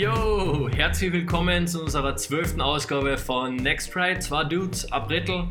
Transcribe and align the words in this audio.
Jo, 0.00 0.70
herzlich 0.74 1.12
willkommen 1.12 1.66
zu 1.66 1.82
unserer 1.82 2.16
zwölften 2.16 2.62
Ausgabe 2.62 3.18
von 3.18 3.56
Next 3.56 3.94
Ride. 3.94 4.18
Zwei 4.18 4.44
Dudes, 4.44 4.90
ein 4.90 5.06
Brettel. 5.06 5.48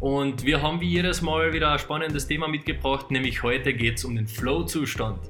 Und 0.00 0.44
wir 0.44 0.60
haben 0.60 0.80
wie 0.80 0.88
jedes 0.88 1.22
Mal 1.22 1.52
wieder 1.52 1.70
ein 1.70 1.78
spannendes 1.78 2.26
Thema 2.26 2.48
mitgebracht, 2.48 3.12
nämlich 3.12 3.44
heute 3.44 3.72
geht 3.72 3.98
es 3.98 4.04
um 4.04 4.16
den 4.16 4.26
Flow-Zustand. 4.26 5.20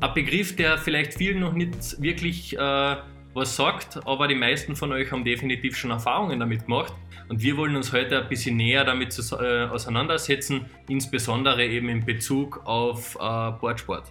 Ein 0.00 0.14
Begriff, 0.14 0.56
der 0.56 0.78
vielleicht 0.78 1.14
vielen 1.14 1.38
noch 1.38 1.52
nicht 1.52 2.02
wirklich 2.02 2.58
äh, 2.58 2.96
was 3.34 3.54
sagt, 3.54 4.04
aber 4.04 4.26
die 4.26 4.34
meisten 4.34 4.74
von 4.74 4.90
euch 4.90 5.12
haben 5.12 5.24
definitiv 5.24 5.76
schon 5.76 5.92
Erfahrungen 5.92 6.40
damit 6.40 6.64
gemacht. 6.64 6.92
Und 7.28 7.40
wir 7.40 7.56
wollen 7.56 7.76
uns 7.76 7.92
heute 7.92 8.20
ein 8.20 8.28
bisschen 8.28 8.56
näher 8.56 8.84
damit 8.84 9.16
äh, 9.16 9.66
auseinandersetzen, 9.66 10.66
insbesondere 10.88 11.64
eben 11.64 11.88
in 11.88 12.04
Bezug 12.04 12.62
auf 12.64 13.14
äh, 13.14 13.52
Boardsport. 13.60 14.10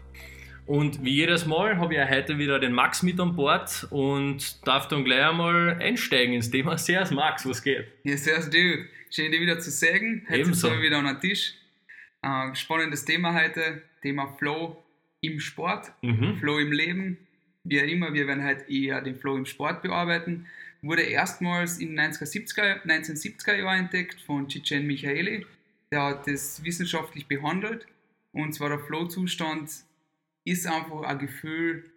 Und 0.65 1.03
wie 1.03 1.11
jedes 1.11 1.45
Mal 1.45 1.77
habe 1.77 1.93
ich 1.93 2.09
heute 2.09 2.39
wieder 2.39 2.59
den 2.59 2.73
Max 2.73 3.03
mit 3.03 3.19
an 3.19 3.35
Bord 3.35 3.87
und 3.91 4.65
darf 4.67 4.87
dann 4.87 5.03
gleich 5.05 5.23
einmal 5.23 5.77
einsteigen 5.79 6.33
ins 6.33 6.49
Thema. 6.49 6.77
Servus 6.77 7.11
Max, 7.11 7.47
was 7.47 7.61
geht? 7.61 7.85
Ja, 8.03 8.17
servus 8.17 8.45
Dude. 8.49 8.85
Schön, 9.11 9.31
dich 9.31 9.41
wieder 9.41 9.59
zu 9.59 9.69
sehen. 9.69 10.25
Heute 10.27 10.39
Ebenso. 10.39 10.67
sind 10.67 10.77
wir 10.77 10.83
wieder 10.83 10.97
an 10.97 11.05
den 11.05 11.19
Tisch. 11.19 11.53
Äh, 12.23 12.55
spannendes 12.55 13.05
Thema 13.05 13.33
heute. 13.39 13.83
Thema 14.01 14.27
Flow 14.39 14.83
im 15.21 15.39
Sport, 15.39 15.91
Mhm. 16.01 16.37
Flow 16.37 16.57
im 16.59 16.71
Leben. 16.71 17.17
Wie 17.63 17.79
auch 17.79 17.85
immer, 17.85 18.13
wir 18.13 18.27
werden 18.27 18.43
heute 18.43 18.65
eher 18.71 19.01
den 19.01 19.15
Flow 19.15 19.35
im 19.37 19.45
Sport 19.45 19.83
bearbeiten. 19.83 20.47
Wurde 20.81 21.03
erstmals 21.03 21.77
in 21.79 21.95
den 21.95 21.99
1970er, 22.11 22.83
1970er 22.85 23.55
Jahren 23.55 23.79
entdeckt 23.85 24.19
von 24.21 24.49
Cicen 24.49 24.85
Michaeli. 24.87 25.45
Der 25.91 26.01
hat 26.03 26.27
das 26.27 26.63
wissenschaftlich 26.63 27.27
behandelt. 27.27 27.85
Und 28.33 28.53
zwar 28.53 28.69
der 28.69 28.79
Flow-Zustand 28.79 29.69
ist 30.45 30.67
einfach 30.67 31.01
ein 31.01 31.19
Gefühl, 31.19 31.91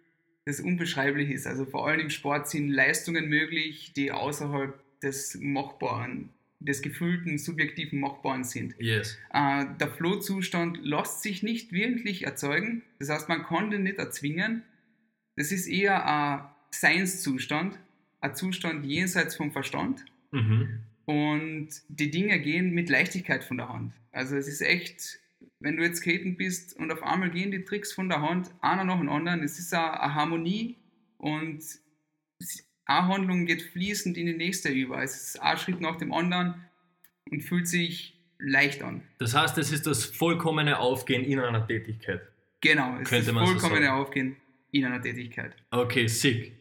das 0.45 0.59
unbeschreiblich 0.59 1.29
ist. 1.29 1.47
Also 1.47 1.65
vor 1.65 1.87
allem 1.87 2.01
im 2.01 2.09
Sport 2.09 2.49
sind 2.49 2.69
Leistungen 2.69 3.29
möglich, 3.29 3.93
die 3.95 4.11
außerhalb 4.11 4.77
des 5.01 5.37
Machbaren, 5.39 6.29
des 6.59 6.81
gefühlten, 6.81 7.37
subjektiven 7.37 7.99
Machbaren 7.99 8.43
sind. 8.43 8.75
Yes. 8.79 9.17
Äh, 9.31 9.65
der 9.79 9.89
Flow-Zustand 9.89 10.79
lässt 10.83 11.21
sich 11.21 11.43
nicht 11.43 11.71
wirklich 11.71 12.25
erzeugen. 12.25 12.81
Das 12.97 13.09
heißt, 13.09 13.29
man 13.29 13.43
kann 13.43 13.71
den 13.71 13.83
nicht 13.83 13.97
erzwingen. 13.97 14.63
Das 15.37 15.51
ist 15.51 15.67
eher 15.67 16.05
ein 16.05 16.49
Seinszustand, 16.71 17.79
ein 18.19 18.35
Zustand 18.35 18.85
jenseits 18.85 19.35
vom 19.35 19.51
Verstand. 19.51 20.03
Mhm. 20.31 20.79
Und 21.05 21.69
die 21.87 22.11
Dinge 22.11 22.39
gehen 22.39 22.71
mit 22.71 22.89
Leichtigkeit 22.89 23.43
von 23.43 23.57
der 23.57 23.69
Hand. 23.69 23.93
Also 24.11 24.35
es 24.35 24.47
ist 24.47 24.61
echt, 24.61 25.19
wenn 25.59 25.75
du 25.75 25.83
jetzt 25.83 25.99
skaten 25.99 26.37
bist 26.37 26.75
und 26.77 26.91
auf 26.91 27.03
einmal 27.03 27.29
gehen 27.29 27.51
die 27.51 27.63
Tricks 27.63 27.91
von 27.91 28.09
der 28.09 28.21
Hand, 28.21 28.49
einer 28.61 28.83
nach 28.85 28.97
dem 28.97 29.09
anderen. 29.09 29.43
Es 29.43 29.59
ist 29.59 29.73
eine, 29.73 29.99
eine 29.99 30.15
Harmonie 30.15 30.77
und 31.17 31.61
eine 32.85 33.07
Handlung 33.07 33.45
geht 33.45 33.61
fließend 33.61 34.17
in 34.17 34.25
die 34.25 34.33
nächste 34.33 34.69
über. 34.69 35.03
Es 35.03 35.15
ist 35.15 35.41
ein 35.41 35.57
Schritt 35.57 35.81
nach 35.81 35.97
dem 35.97 36.13
anderen 36.13 36.65
und 37.29 37.41
fühlt 37.41 37.67
sich 37.67 38.17
leicht 38.39 38.81
an. 38.81 39.01
Das 39.19 39.35
heißt, 39.35 39.57
es 39.57 39.71
ist 39.71 39.85
das 39.85 40.05
vollkommene 40.05 40.79
Aufgehen 40.79 41.23
in 41.23 41.39
einer 41.39 41.67
Tätigkeit. 41.67 42.21
Genau, 42.61 42.97
es 42.97 43.09
Könnte 43.09 43.31
ist 43.31 43.37
so 43.37 43.45
vollkommene 43.45 43.87
sagen. 43.87 44.01
Aufgehen 44.01 44.35
in 44.71 44.85
einer 44.85 45.01
Tätigkeit. 45.01 45.55
Okay, 45.71 46.07
sick. 46.07 46.53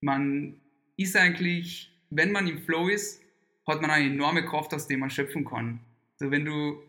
Man 0.00 0.60
ist 0.96 1.16
eigentlich, 1.16 1.92
wenn 2.10 2.32
man 2.32 2.46
im 2.48 2.62
Flow 2.62 2.88
ist, 2.88 3.22
hat 3.66 3.80
man 3.80 3.90
eine 3.90 4.06
enorme 4.06 4.44
Kraft, 4.44 4.72
aus 4.74 4.86
der 4.86 4.98
man 4.98 5.10
schöpfen 5.10 5.44
kann. 5.44 5.80
So 6.16 6.30
wenn 6.30 6.44
du 6.44 6.82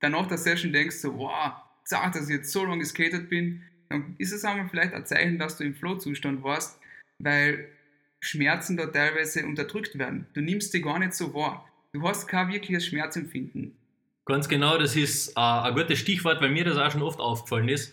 danach 0.00 0.26
der 0.26 0.38
Session 0.38 0.72
denkst, 0.72 0.96
so, 0.96 1.16
wow, 1.16 1.52
zack, 1.84 2.12
dass 2.12 2.28
ich 2.28 2.36
jetzt 2.36 2.52
so 2.52 2.64
lange 2.64 2.78
geskatet 2.78 3.28
bin, 3.30 3.62
dann 3.88 4.14
ist 4.18 4.32
es 4.32 4.44
einmal 4.44 4.68
vielleicht 4.68 4.94
ein 4.94 5.06
Zeichen, 5.06 5.38
dass 5.38 5.56
du 5.56 5.64
im 5.64 5.74
Flow-Zustand 5.74 6.42
warst, 6.42 6.78
weil 7.18 7.68
Schmerzen 8.20 8.76
da 8.76 8.86
teilweise 8.86 9.44
unterdrückt 9.44 9.98
werden. 9.98 10.26
Du 10.34 10.40
nimmst 10.40 10.74
die 10.74 10.82
gar 10.82 10.98
nicht 10.98 11.14
so 11.14 11.34
wahr. 11.34 11.66
Du 11.92 12.06
hast 12.06 12.28
kein 12.28 12.52
wirkliches 12.52 12.86
Schmerzempfinden. 12.86 13.76
Ganz 14.26 14.48
genau, 14.48 14.78
das 14.78 14.94
ist 14.94 15.30
äh, 15.36 15.40
ein 15.40 15.74
gutes 15.74 15.98
Stichwort, 15.98 16.40
weil 16.40 16.50
mir 16.50 16.64
das 16.64 16.76
auch 16.76 16.90
schon 16.90 17.02
oft 17.02 17.18
aufgefallen 17.18 17.68
ist. 17.68 17.92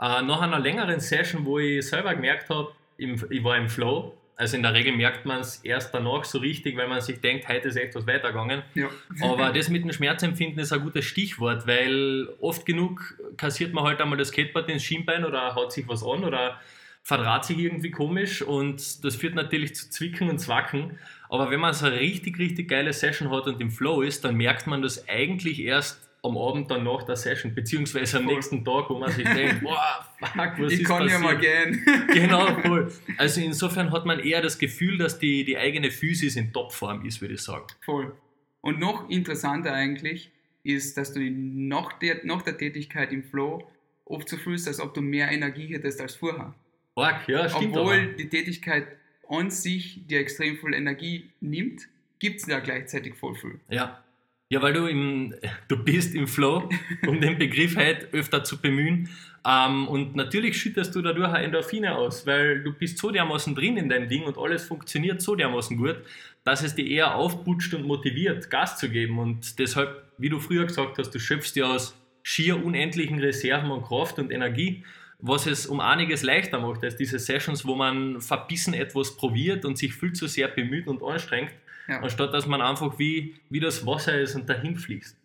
Äh, 0.00 0.22
nach 0.22 0.42
einer 0.42 0.58
längeren 0.58 1.00
Session, 1.00 1.46
wo 1.46 1.58
ich 1.58 1.86
selber 1.86 2.14
gemerkt 2.14 2.50
habe, 2.50 2.72
ich 2.98 3.44
war 3.44 3.56
im 3.56 3.68
Flow, 3.68 4.17
also 4.38 4.56
in 4.56 4.62
der 4.62 4.72
Regel 4.72 4.96
merkt 4.96 5.26
man 5.26 5.40
es 5.40 5.56
erst 5.64 5.92
danach 5.92 6.24
so 6.24 6.38
richtig, 6.38 6.76
weil 6.76 6.86
man 6.86 7.00
sich 7.00 7.20
denkt, 7.20 7.48
heute 7.48 7.68
ist 7.68 7.76
echt 7.76 7.96
was 7.96 8.06
weitergegangen. 8.06 8.62
Ja. 8.74 8.88
Aber 9.20 9.52
das 9.54 9.68
mit 9.68 9.82
dem 9.82 9.92
Schmerzempfinden 9.92 10.60
ist 10.60 10.72
ein 10.72 10.80
gutes 10.80 11.04
Stichwort, 11.06 11.66
weil 11.66 12.28
oft 12.40 12.64
genug 12.64 13.18
kassiert 13.36 13.74
man 13.74 13.82
halt 13.82 14.00
einmal 14.00 14.16
das 14.16 14.28
Skateboard 14.28 14.68
ins 14.68 14.84
Schienbein 14.84 15.24
oder 15.24 15.56
haut 15.56 15.72
sich 15.72 15.88
was 15.88 16.04
an 16.04 16.22
oder 16.22 16.60
verdraht 17.02 17.46
sich 17.46 17.58
irgendwie 17.58 17.90
komisch 17.90 18.40
und 18.40 19.04
das 19.04 19.16
führt 19.16 19.34
natürlich 19.34 19.74
zu 19.74 19.90
Zwicken 19.90 20.30
und 20.30 20.38
Zwacken. 20.38 20.98
Aber 21.28 21.50
wenn 21.50 21.58
man 21.58 21.74
so 21.74 21.86
eine 21.86 21.98
richtig, 21.98 22.38
richtig 22.38 22.68
geile 22.68 22.92
Session 22.92 23.30
hat 23.32 23.48
und 23.48 23.60
im 23.60 23.72
Flow 23.72 24.02
ist, 24.02 24.24
dann 24.24 24.36
merkt 24.36 24.68
man 24.68 24.82
das 24.82 25.08
eigentlich 25.08 25.60
erst 25.64 26.07
am 26.22 26.36
Abend 26.36 26.70
dann 26.70 26.84
nach 26.84 27.04
der 27.04 27.16
Session, 27.16 27.54
beziehungsweise 27.54 28.18
am 28.18 28.24
Voll. 28.24 28.34
nächsten 28.34 28.64
Tag, 28.64 28.90
wo 28.90 28.98
man 28.98 29.10
sich 29.12 29.24
denkt, 29.34 29.62
boah, 29.62 30.06
fuck, 30.18 30.52
was 30.58 30.72
ich 30.72 30.80
ist 30.80 30.86
kann 30.88 31.06
passiert? 31.06 31.12
ja 31.12 31.26
mal 31.26 31.38
gehen. 31.38 31.84
Genau, 32.12 32.60
voll. 32.62 32.92
Also 33.16 33.40
insofern 33.40 33.92
hat 33.92 34.04
man 34.04 34.18
eher 34.20 34.42
das 34.42 34.58
Gefühl, 34.58 34.98
dass 34.98 35.18
die, 35.18 35.44
die 35.44 35.56
eigene 35.56 35.90
Physis 35.90 36.36
in 36.36 36.52
Topform 36.52 37.04
ist, 37.06 37.20
würde 37.20 37.34
ich 37.34 37.42
sagen. 37.42 37.66
Voll. 37.84 38.12
Und 38.60 38.80
noch 38.80 39.08
interessanter 39.08 39.72
eigentlich 39.72 40.30
ist, 40.64 40.96
dass 40.96 41.12
du 41.12 41.20
nach 41.20 41.92
der, 41.94 42.24
nach 42.24 42.42
der 42.42 42.58
Tätigkeit 42.58 43.12
im 43.12 43.22
Flow 43.22 43.66
oft 44.04 44.28
so 44.28 44.36
fühlst, 44.36 44.66
als 44.66 44.80
ob 44.80 44.94
du 44.94 45.00
mehr 45.00 45.30
Energie 45.30 45.68
hättest 45.68 46.00
als 46.00 46.16
vorher. 46.16 46.54
Org, 46.94 47.28
ja, 47.28 47.48
stimmt 47.48 47.76
Obwohl 47.76 47.94
aber. 47.94 48.12
die 48.14 48.28
Tätigkeit 48.28 48.88
an 49.28 49.50
sich 49.50 50.06
dir 50.06 50.18
extrem 50.18 50.56
viel 50.58 50.74
Energie 50.74 51.30
nimmt, 51.40 51.86
gibt 52.18 52.40
es 52.40 52.46
ja 52.46 52.58
gleichzeitig 52.58 53.14
voll 53.14 53.36
viel. 53.36 53.60
Ja. 53.68 54.02
Ja, 54.50 54.62
weil 54.62 54.72
du 54.72 54.86
im, 54.86 55.34
du 55.68 55.76
bist 55.84 56.14
im 56.14 56.26
Flow, 56.26 56.70
um 57.06 57.20
den 57.20 57.36
Begriff 57.38 57.76
halt 57.76 58.08
öfter 58.14 58.44
zu 58.44 58.58
bemühen. 58.58 59.10
Ähm, 59.46 59.86
und 59.88 60.16
natürlich 60.16 60.58
schüttest 60.58 60.94
du 60.94 61.02
dadurch 61.02 61.28
auch 61.28 61.34
Endorphine 61.34 61.94
aus, 61.94 62.26
weil 62.26 62.62
du 62.62 62.72
bist 62.72 62.96
so 62.96 63.10
dermaßen 63.10 63.54
drin 63.54 63.76
in 63.76 63.90
deinem 63.90 64.08
Ding 64.08 64.24
und 64.24 64.38
alles 64.38 64.64
funktioniert 64.64 65.20
so 65.20 65.34
dermaßen 65.34 65.76
gut, 65.76 65.96
dass 66.44 66.62
es 66.62 66.74
dich 66.74 66.90
eher 66.90 67.14
aufputscht 67.14 67.74
und 67.74 67.86
motiviert, 67.86 68.48
Gas 68.48 68.78
zu 68.78 68.88
geben. 68.88 69.18
Und 69.18 69.58
deshalb, 69.58 70.04
wie 70.16 70.30
du 70.30 70.40
früher 70.40 70.64
gesagt 70.64 70.96
hast, 70.96 71.10
du 71.10 71.18
schöpfst 71.18 71.52
dir 71.54 71.68
aus 71.68 71.94
schier 72.22 72.64
unendlichen 72.64 73.18
Reserven 73.18 73.70
an 73.70 73.82
Kraft 73.82 74.18
und 74.18 74.32
Energie, 74.32 74.82
was 75.18 75.46
es 75.46 75.66
um 75.66 75.80
einiges 75.80 76.22
leichter 76.22 76.58
macht 76.58 76.82
als 76.84 76.96
diese 76.96 77.18
Sessions, 77.18 77.66
wo 77.66 77.74
man 77.74 78.22
verbissen 78.22 78.72
etwas 78.72 79.14
probiert 79.14 79.66
und 79.66 79.76
sich 79.76 79.92
viel 79.92 80.14
zu 80.14 80.26
sehr 80.26 80.48
bemüht 80.48 80.86
und 80.86 81.02
anstrengt, 81.02 81.52
Ja. 81.88 82.00
anstatt 82.00 82.34
dass 82.34 82.46
man 82.46 82.60
einfach 82.60 82.98
wie, 82.98 83.36
wie 83.50 83.60
das 83.60 83.86
Wasser 83.86 84.20
ist 84.20 84.34
und 84.34 84.48
dahin 84.48 84.76
fließt. 84.76 85.16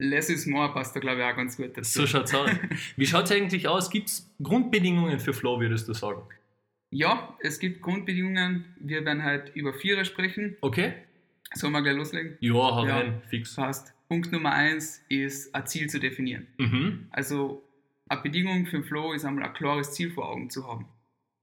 Less 0.00 0.30
is 0.30 0.46
more 0.46 0.72
passt 0.72 0.94
da 0.96 1.00
glaube 1.00 1.20
ich 1.20 1.24
auch 1.26 1.36
ganz 1.36 1.56
gut 1.56 1.76
dazu. 1.76 2.00
So 2.00 2.06
schaut's 2.06 2.34
aus. 2.34 2.50
Wie 2.96 3.06
schaut's 3.06 3.30
eigentlich 3.32 3.66
aus? 3.68 3.90
Gibt 3.90 4.08
es 4.08 4.30
Grundbedingungen 4.42 5.18
für 5.20 5.32
Flow, 5.32 5.60
würdest 5.60 5.88
du 5.88 5.92
sagen? 5.92 6.22
Ja, 6.90 7.36
es 7.40 7.58
gibt 7.58 7.82
Grundbedingungen. 7.82 8.64
Wir 8.80 9.04
werden 9.04 9.22
halt 9.22 9.54
über 9.54 9.74
Vierer 9.74 10.04
sprechen. 10.04 10.56
Okay? 10.62 10.94
Sollen 11.54 11.72
wir 11.72 11.82
gleich 11.82 11.96
loslegen? 11.96 12.36
Ja, 12.40 12.52
hau 12.54 12.86
Ja. 12.86 12.98
rein, 12.98 13.22
fix. 13.28 13.54
Passt. 13.56 13.92
Punkt 14.08 14.32
Nummer 14.32 14.52
eins 14.52 15.02
ist, 15.10 15.54
ein 15.54 15.66
Ziel 15.66 15.90
zu 15.90 15.98
definieren. 16.00 16.46
Mhm. 16.58 17.08
Also 17.10 17.62
eine 18.08 18.22
Bedingung 18.22 18.64
für 18.66 18.78
den 18.78 18.84
Flow 18.84 19.12
ist 19.12 19.24
einmal 19.26 19.44
ein 19.44 19.52
klares 19.52 19.92
Ziel 19.92 20.10
vor 20.10 20.30
Augen 20.30 20.48
zu 20.48 20.66
haben. 20.66 20.86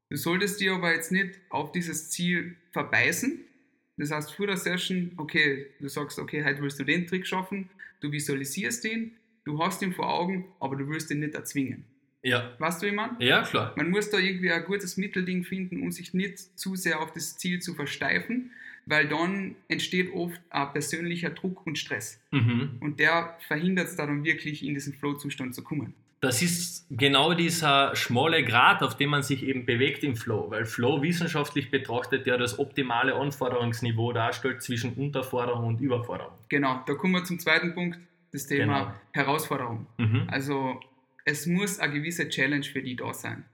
Du 0.10 0.16
solltest 0.18 0.60
dir 0.62 0.74
aber 0.74 0.94
jetzt 0.94 1.12
nicht 1.12 1.40
auf 1.50 1.72
dieses 1.72 2.10
Ziel 2.10 2.56
verbeißen. 2.72 3.45
Das 3.98 4.12
heißt, 4.12 4.34
vor 4.34 4.48
der 4.48 4.58
Session, 4.58 5.12
okay, 5.18 5.68
du 5.80 5.88
sagst, 5.88 6.20
okay, 6.20 6.44
heute 6.44 6.62
willst 6.62 6.80
du 6.80 6.84
den 6.84 7.08
Trick 7.08 7.26
schaffen, 7.26 7.70
du 8.02 8.12
visualisierst 8.12 8.84
ihn, 8.86 9.14
du 9.46 9.64
hast 9.64 9.82
ihn 9.82 9.94
vor 9.94 10.12
Augen, 10.12 10.46
aber 10.60 10.76
du 10.76 10.88
willst 10.88 11.12
ihn 11.12 11.20
nicht 11.20 11.36
erzwingen. 11.36 11.86
Ja. 12.22 12.56
Weißt 12.58 12.82
du, 12.82 12.88
wie 12.88 12.92
man? 12.92 13.16
Ja, 13.20 13.44
klar. 13.44 13.74
Man 13.78 13.92
muss 13.92 14.10
da 14.10 14.18
irgendwie 14.18 14.52
ein 14.52 14.66
gutes 14.66 14.98
Mittelding 14.98 15.44
finden, 15.44 15.82
um 15.82 15.92
sich 15.92 16.14
nicht 16.14 16.40
zu 16.60 16.76
sehr 16.76 17.00
auf 17.00 17.14
das 17.14 17.38
Ziel 17.38 17.62
zu 17.62 17.76
versteifen, 17.76 18.52
weil 18.88 19.08
dann 19.08 19.56
entsteht 19.68 20.12
oft 20.14 20.42
ein 20.50 20.72
persönlicher 20.72 21.30
Druck 21.30 21.66
und 21.66 21.78
Stress. 21.78 22.20
Mhm. 22.32 22.78
Und 22.80 23.00
der 23.00 23.38
verhindert 23.48 23.90
es 23.90 23.96
dann 23.96 24.24
wirklich 24.24 24.66
in 24.66 24.74
diesen 24.74 24.94
Flow-Zustand 24.94 25.54
zu 25.54 25.64
kommen. 25.64 25.94
Das 26.22 26.42
ist 26.42 26.88
genau 26.90 27.34
dieser 27.34 27.96
schmale 27.96 28.44
Grat, 28.44 28.82
auf 28.82 28.98
dem 28.98 29.10
man 29.12 29.22
sich 29.22 29.44
eben 29.44 29.66
bewegt 29.66 30.04
im 30.04 30.16
Flow, 30.16 30.50
weil 30.50 30.66
Flow 30.66 31.02
wissenschaftlich 31.02 31.70
betrachtet 31.70 32.26
ja 32.26 32.38
das 32.38 32.58
optimale 32.58 33.14
Anforderungsniveau 33.16 34.12
darstellt 34.14 34.64
zwischen 34.64 34.94
Unterforderung 34.94 35.66
und 35.66 35.82
Überforderung. 35.82 36.34
Genau, 36.50 36.82
da 36.88 36.94
kommen 36.96 37.14
wir 37.14 37.24
zum 37.24 37.40
zweiten 37.40 37.74
Punkt, 37.74 38.00
das 38.32 38.48
Thema 38.48 38.80
Genau. 38.80 38.94
Herausforderung. 39.12 39.88
Mhm. 39.98 40.28
Also 40.28 40.80
es 41.26 41.46
muss 41.46 41.80
eine 41.80 41.94
gewisse 41.94 42.30
Challenge 42.30 42.64
für 42.64 42.82
die 42.82 42.96
da 42.96 43.14
sein. 43.14 43.46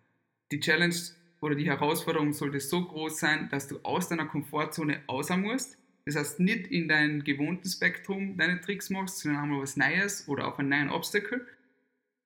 Die 0.52 0.60
Challenge 0.60 0.96
oder 1.42 1.56
die 1.56 1.66
Herausforderung 1.66 2.34
sollte 2.34 2.60
so 2.60 2.86
groß 2.86 3.20
sein, 3.20 3.50
dass 3.50 3.68
du 3.68 3.80
aus 3.84 4.10
deiner 4.10 4.26
Komfortzone 4.26 5.02
raus 5.10 5.30
musst. 5.30 5.78
Das 6.06 6.16
heißt, 6.16 6.40
nicht 6.40 6.68
in 6.68 6.88
dein 6.88 7.24
gewohntes 7.24 7.74
Spektrum 7.74 8.38
deine 8.38 8.60
Tricks 8.62 8.90
machst, 8.90 9.20
sondern 9.20 9.44
einmal 9.44 9.62
was 9.62 9.78
Neues 9.78 10.28
oder 10.28 10.48
auf 10.48 10.60
einen 10.60 10.70
neuen 10.70 10.90
Obstacle. 10.90 11.46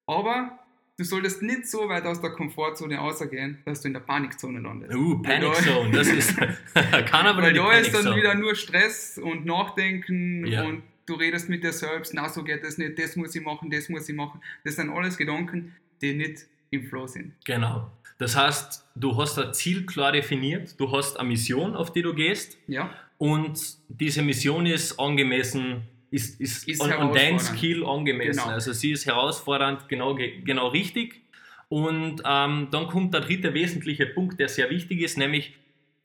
Aber 0.08 0.60
du 0.98 1.04
solltest 1.04 1.42
nicht 1.42 1.68
so 1.68 1.90
weit 1.90 2.06
aus 2.06 2.22
der 2.22 2.32
Komfortzone 2.32 2.98
rausgehen, 2.98 3.60
dass 3.66 3.82
du 3.82 3.88
in 3.88 3.94
der 3.94 4.02
Panikzone 4.02 4.60
landest. 4.60 4.96
Uh, 4.96 5.22
Weil 5.24 5.40
Panic 5.40 5.54
da- 5.54 5.62
Zone, 5.74 5.92
das 5.92 6.08
ist. 6.08 6.38
kann 7.08 7.26
aber 7.28 7.42
Weil 7.42 7.54
da 7.54 7.72
ist 7.74 7.94
dann 7.94 8.16
wieder 8.16 8.36
nur 8.36 8.56
Stress 8.56 9.18
und 9.18 9.46
Nachdenken 9.46 10.46
Ja. 10.46 10.64
und 10.64 10.84
du 11.06 11.16
redest 11.16 11.50
mit 11.50 11.64
dir 11.64 11.74
selbst, 11.74 12.14
na 12.14 12.30
so 12.30 12.44
geht 12.44 12.64
das 12.64 12.78
nicht, 12.78 12.98
das 12.98 13.16
muss 13.16 13.36
ich 13.36 13.44
machen, 13.44 13.70
das 13.70 13.90
muss 13.90 14.08
ich 14.10 14.16
machen. 14.16 14.42
Das 14.64 14.76
sind 14.76 14.90
alles 14.90 15.18
Gedanken, 15.18 15.76
die 16.02 16.14
nicht 16.14 16.46
im 16.72 16.86
Flow 16.88 17.08
sind. 17.08 17.34
Genau. 17.46 17.92
Das 18.18 18.36
heißt, 18.36 18.86
du 18.96 19.18
hast 19.18 19.38
ein 19.38 19.54
Ziel 19.54 19.86
klar 19.86 20.12
definiert, 20.14 20.80
du 20.80 20.92
hast 20.92 21.20
eine 21.20 21.30
Mission, 21.30 21.76
auf 21.76 21.92
die 21.92 22.02
du 22.02 22.14
gehst, 22.14 22.58
Ja, 22.68 22.90
und 23.18 23.78
diese 23.88 24.22
Mission 24.22 24.66
ist 24.66 25.00
angemessen, 25.00 25.84
ist, 26.12 26.40
ist, 26.40 26.68
Ist 26.68 26.82
an, 26.82 27.14
dein. 27.14 27.40
Skill 27.40 27.86
angemessen. 27.86 28.42
Genau. 28.44 28.54
Also 28.54 28.72
sie 28.74 28.92
ist 28.92 29.06
herausfordernd, 29.06 29.88
genau, 29.90 30.16
ge- 30.16 30.42
genau 30.42 30.68
richtig. 30.68 31.22
Und 31.70 32.22
ähm, 32.26 32.68
dann 32.72 32.88
kommt 32.88 33.14
der 33.14 33.22
dritte 33.22 33.54
wesentliche 33.54 34.06
Punkt, 34.06 34.40
der 34.40 34.50
sehr 34.50 34.70
wichtig 34.70 35.02
ist, 35.02 35.18
nämlich 35.18 35.56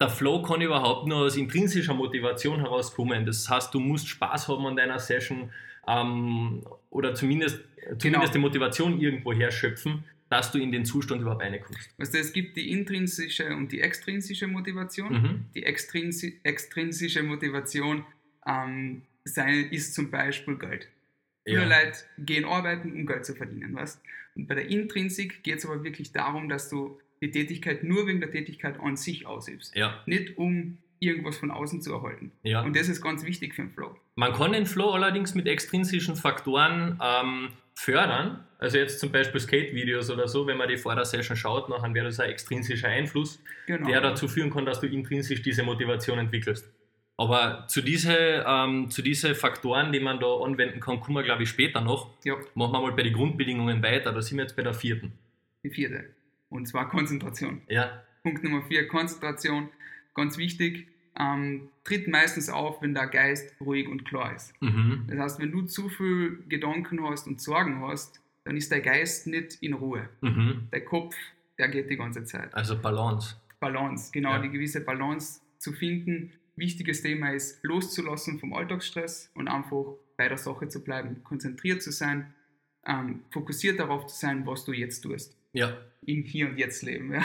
der 0.00 0.08
Flow 0.08 0.40
kann 0.42 0.62
überhaupt 0.62 1.06
nur 1.06 1.18
aus 1.18 1.36
intrinsischer 1.36 1.92
Motivation 1.94 2.60
herauskommen. 2.60 3.26
Das 3.26 3.48
heißt, 3.48 3.72
du 3.74 3.80
musst 3.80 4.08
Spaß 4.08 4.48
haben 4.48 4.64
an 4.66 4.76
deiner 4.76 4.98
Session 4.98 5.50
ähm, 5.86 6.62
oder 6.88 7.14
zumindest, 7.14 7.60
zumindest 7.98 8.02
Genau. 8.02 8.26
die 8.32 8.38
Motivation 8.38 8.98
irgendwo 9.00 9.32
herschöpfen, 9.34 10.04
dass 10.30 10.50
du 10.52 10.58
in 10.58 10.72
den 10.72 10.84
Zustand 10.86 11.20
überhaupt 11.20 11.42
reinkommst. 11.42 11.90
also 11.98 12.16
es 12.18 12.32
gibt 12.32 12.56
die 12.56 12.70
intrinsische 12.70 13.54
und 13.54 13.70
die 13.72 13.80
extrinsische 13.82 14.46
Motivation. 14.46 15.12
Mhm. 15.12 15.44
Die 15.54 15.64
extrinsi 15.64 16.40
extrinsische 16.44 17.22
Motivation 17.22 18.06
ähm, 18.46 19.02
sei, 19.24 19.60
ist 19.70 19.94
zum 19.94 20.10
Beispiel 20.10 20.56
Geld. 20.56 20.88
Viele 21.46 21.62
Ja. 21.62 21.68
Leute 21.84 21.98
gehen 22.18 22.44
arbeiten, 22.44 22.92
um 22.92 23.06
Geld 23.06 23.24
zu 23.24 23.34
verdienen. 23.34 23.74
Weißt? 23.74 24.00
Und 24.36 24.46
bei 24.46 24.54
der 24.54 24.68
Intrinsik 24.68 25.42
geht 25.42 25.58
es 25.58 25.66
aber 25.66 25.82
wirklich 25.84 26.12
darum, 26.12 26.48
dass 26.48 26.68
du 26.68 27.00
die 27.22 27.30
Tätigkeit 27.30 27.82
nur 27.84 28.06
wegen 28.06 28.20
der 28.20 28.30
Tätigkeit 28.30 28.78
an 28.80 28.96
sich 28.96 29.26
ausübst. 29.26 29.74
Ja, 29.76 30.02
Nicht 30.06 30.38
um 30.38 30.78
irgendwas 31.00 31.38
von 31.38 31.50
außen 31.50 31.80
zu 31.82 31.92
erhalten. 31.94 32.30
ja. 32.42 32.62
Und 32.62 32.76
das 32.76 32.88
ist 32.88 33.00
ganz 33.02 33.24
wichtig 33.24 33.54
für 33.54 33.62
den 33.62 33.70
Flow. 33.72 33.96
Man 34.16 34.32
kann 34.34 34.52
den 34.52 34.66
Flow 34.66 34.90
allerdings 34.90 35.34
mit 35.34 35.46
extrinsischen 35.46 36.14
Faktoren 36.16 36.98
ähm, 37.02 37.48
fördern. 37.74 38.44
Also 38.58 38.76
jetzt 38.76 39.00
zum 39.00 39.10
Beispiel 39.10 39.40
Skate-Videos 39.40 40.10
oder 40.10 40.28
so, 40.28 40.46
wenn 40.46 40.58
man 40.58 40.68
die 40.68 40.76
vor 40.76 40.94
der 40.94 41.06
Session 41.06 41.36
schaut, 41.36 41.70
dann 41.70 41.94
wäre 41.94 42.06
das 42.06 42.20
ein 42.20 42.28
extrinsischer 42.28 42.88
Einfluss, 42.88 43.42
Genau. 43.66 43.88
der 43.88 44.02
dazu 44.02 44.28
führen 44.28 44.50
kann, 44.50 44.66
dass 44.66 44.80
du 44.80 44.86
intrinsisch 44.86 45.40
diese 45.40 45.62
Motivation 45.62 46.18
entwickelst. 46.18 46.70
Aber 47.20 47.66
zu 47.68 47.82
diesen 47.82 48.16
ähm, 48.46 48.90
zu 48.90 49.02
diese 49.02 49.34
Faktoren, 49.34 49.92
die 49.92 50.00
man 50.00 50.18
da 50.20 50.26
anwenden 50.42 50.80
kann, 50.80 51.00
kommen 51.00 51.16
wir, 51.18 51.22
glaube 51.22 51.42
ich, 51.42 51.50
später 51.50 51.80
noch. 51.82 52.10
ja, 52.24 52.34
Machen 52.54 52.72
wir 52.72 52.80
mal 52.80 52.92
bei 52.92 53.02
den 53.02 53.12
Grundbedingungen 53.12 53.82
weiter. 53.82 54.12
Da 54.12 54.22
sind 54.22 54.38
wir 54.38 54.44
jetzt 54.44 54.56
bei 54.56 54.62
der 54.62 54.72
vierten. 54.74 55.12
die 55.62 55.70
vierte. 55.70 56.04
Und 56.48 56.66
zwar 56.66 56.88
Konzentration. 56.88 57.60
Ja, 57.68 58.02
Punkt 58.22 58.42
Nummer 58.42 58.62
vier, 58.62 58.88
Konzentration. 58.88 59.68
Ganz 60.14 60.38
wichtig. 60.38 60.86
Ähm, 61.18 61.68
tritt 61.84 62.08
meistens 62.08 62.48
auf, 62.48 62.80
wenn 62.82 62.94
der 62.94 63.06
Geist 63.08 63.54
ruhig 63.60 63.86
und 63.88 64.04
klar 64.06 64.34
ist. 64.34 64.54
mhm. 64.62 65.04
Das 65.08 65.18
heißt, 65.18 65.40
wenn 65.40 65.50
du 65.52 65.62
zu 65.62 65.88
viel 65.90 66.38
Gedanken 66.48 67.02
hast 67.08 67.26
und 67.26 67.40
Sorgen 67.40 67.82
hast, 67.86 68.20
dann 68.44 68.56
ist 68.56 68.72
dein 68.72 68.82
Geist 68.82 69.26
nicht 69.26 69.58
in 69.60 69.74
Ruhe. 69.74 70.08
Mhm. 70.22 70.68
Der 70.72 70.84
Kopf, 70.84 71.14
der 71.58 71.68
geht 71.68 71.90
die 71.90 71.96
ganze 71.96 72.24
Zeit. 72.24 72.54
also 72.54 72.78
Balance. 72.78 73.36
Balance, 73.60 74.10
genau, 74.12 74.32
Ja. 74.32 74.38
die 74.38 74.48
gewisse 74.48 74.80
Balance 74.80 75.40
zu 75.58 75.72
finden. 75.72 76.32
Wichtiges 76.56 77.02
Thema 77.02 77.32
ist, 77.32 77.62
loszulassen 77.62 78.38
vom 78.38 78.52
Alltagsstress 78.52 79.30
und 79.34 79.48
einfach 79.48 79.84
bei 80.16 80.28
der 80.28 80.38
Sache 80.38 80.68
zu 80.68 80.84
bleiben, 80.84 81.22
konzentriert 81.24 81.82
zu 81.82 81.92
sein, 81.92 82.34
ähm, 82.86 83.22
fokussiert 83.30 83.78
darauf 83.78 84.06
zu 84.06 84.16
sein, 84.16 84.46
was 84.46 84.64
du 84.64 84.72
jetzt 84.72 85.00
tust. 85.02 85.36
Ja, 85.52 85.76
Im 86.06 86.22
Hier 86.22 86.48
und 86.48 86.58
Jetzt 86.58 86.82
leben. 86.82 87.12
Ja. 87.12 87.22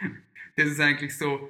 Das 0.56 0.68
ist 0.68 0.80
eigentlich 0.80 1.16
so, 1.16 1.48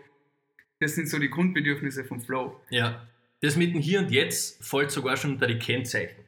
das 0.79 0.95
sind 0.95 1.09
so 1.09 1.19
die 1.19 1.31
Grundbedürfnisse 1.31 2.05
vom 2.05 2.21
Flow. 2.21 2.61
Ja, 2.69 3.09
das 3.41 3.57
mit 3.57 3.75
dem 3.75 3.81
Hier 3.81 4.01
und 4.01 4.11
Jetzt 4.11 4.65
fällt 4.65 4.91
sogar 4.91 5.17
schon 5.17 5.33
unter 5.33 5.47
die 5.47 5.59
Kennzeichen. 5.59 6.25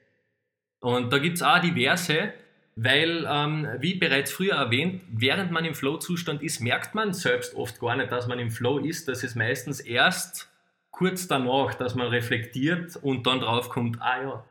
Und 0.81 1.13
da 1.13 1.19
gibt 1.19 1.37
es 1.37 1.43
auch 1.43 1.61
diverse, 1.61 2.33
weil, 2.75 3.27
ähm, 3.29 3.69
wie 3.81 3.95
bereits 3.95 4.33
früher 4.33 4.55
erwähnt, 4.55 5.03
während 5.11 5.53
man 5.53 5.65
im 5.65 5.75
Flow-Zustand 5.75 6.43
ist, 6.43 6.61
merkt 6.61 6.95
man 6.95 7.13
selbst 7.13 7.55
oft 7.55 7.79
gar 7.79 7.97
nicht, 7.97 8.11
dass 8.11 8.27
man 8.27 8.39
im 8.39 8.51
Flow 8.51 8.79
ist. 8.79 9.09
Das 9.09 9.23
ist 9.23 9.37
meistens 9.37 9.81
erst 9.81 10.49
kurz 10.93 11.27
danach, 11.27 11.75
dass 11.75 11.97
man 11.97 12.07
reflektiert 12.07 12.97
und 13.03 13.27
dann 13.27 13.41
draufkommt, 13.41 14.01
ah 14.01 14.23
ja, 14.23 14.45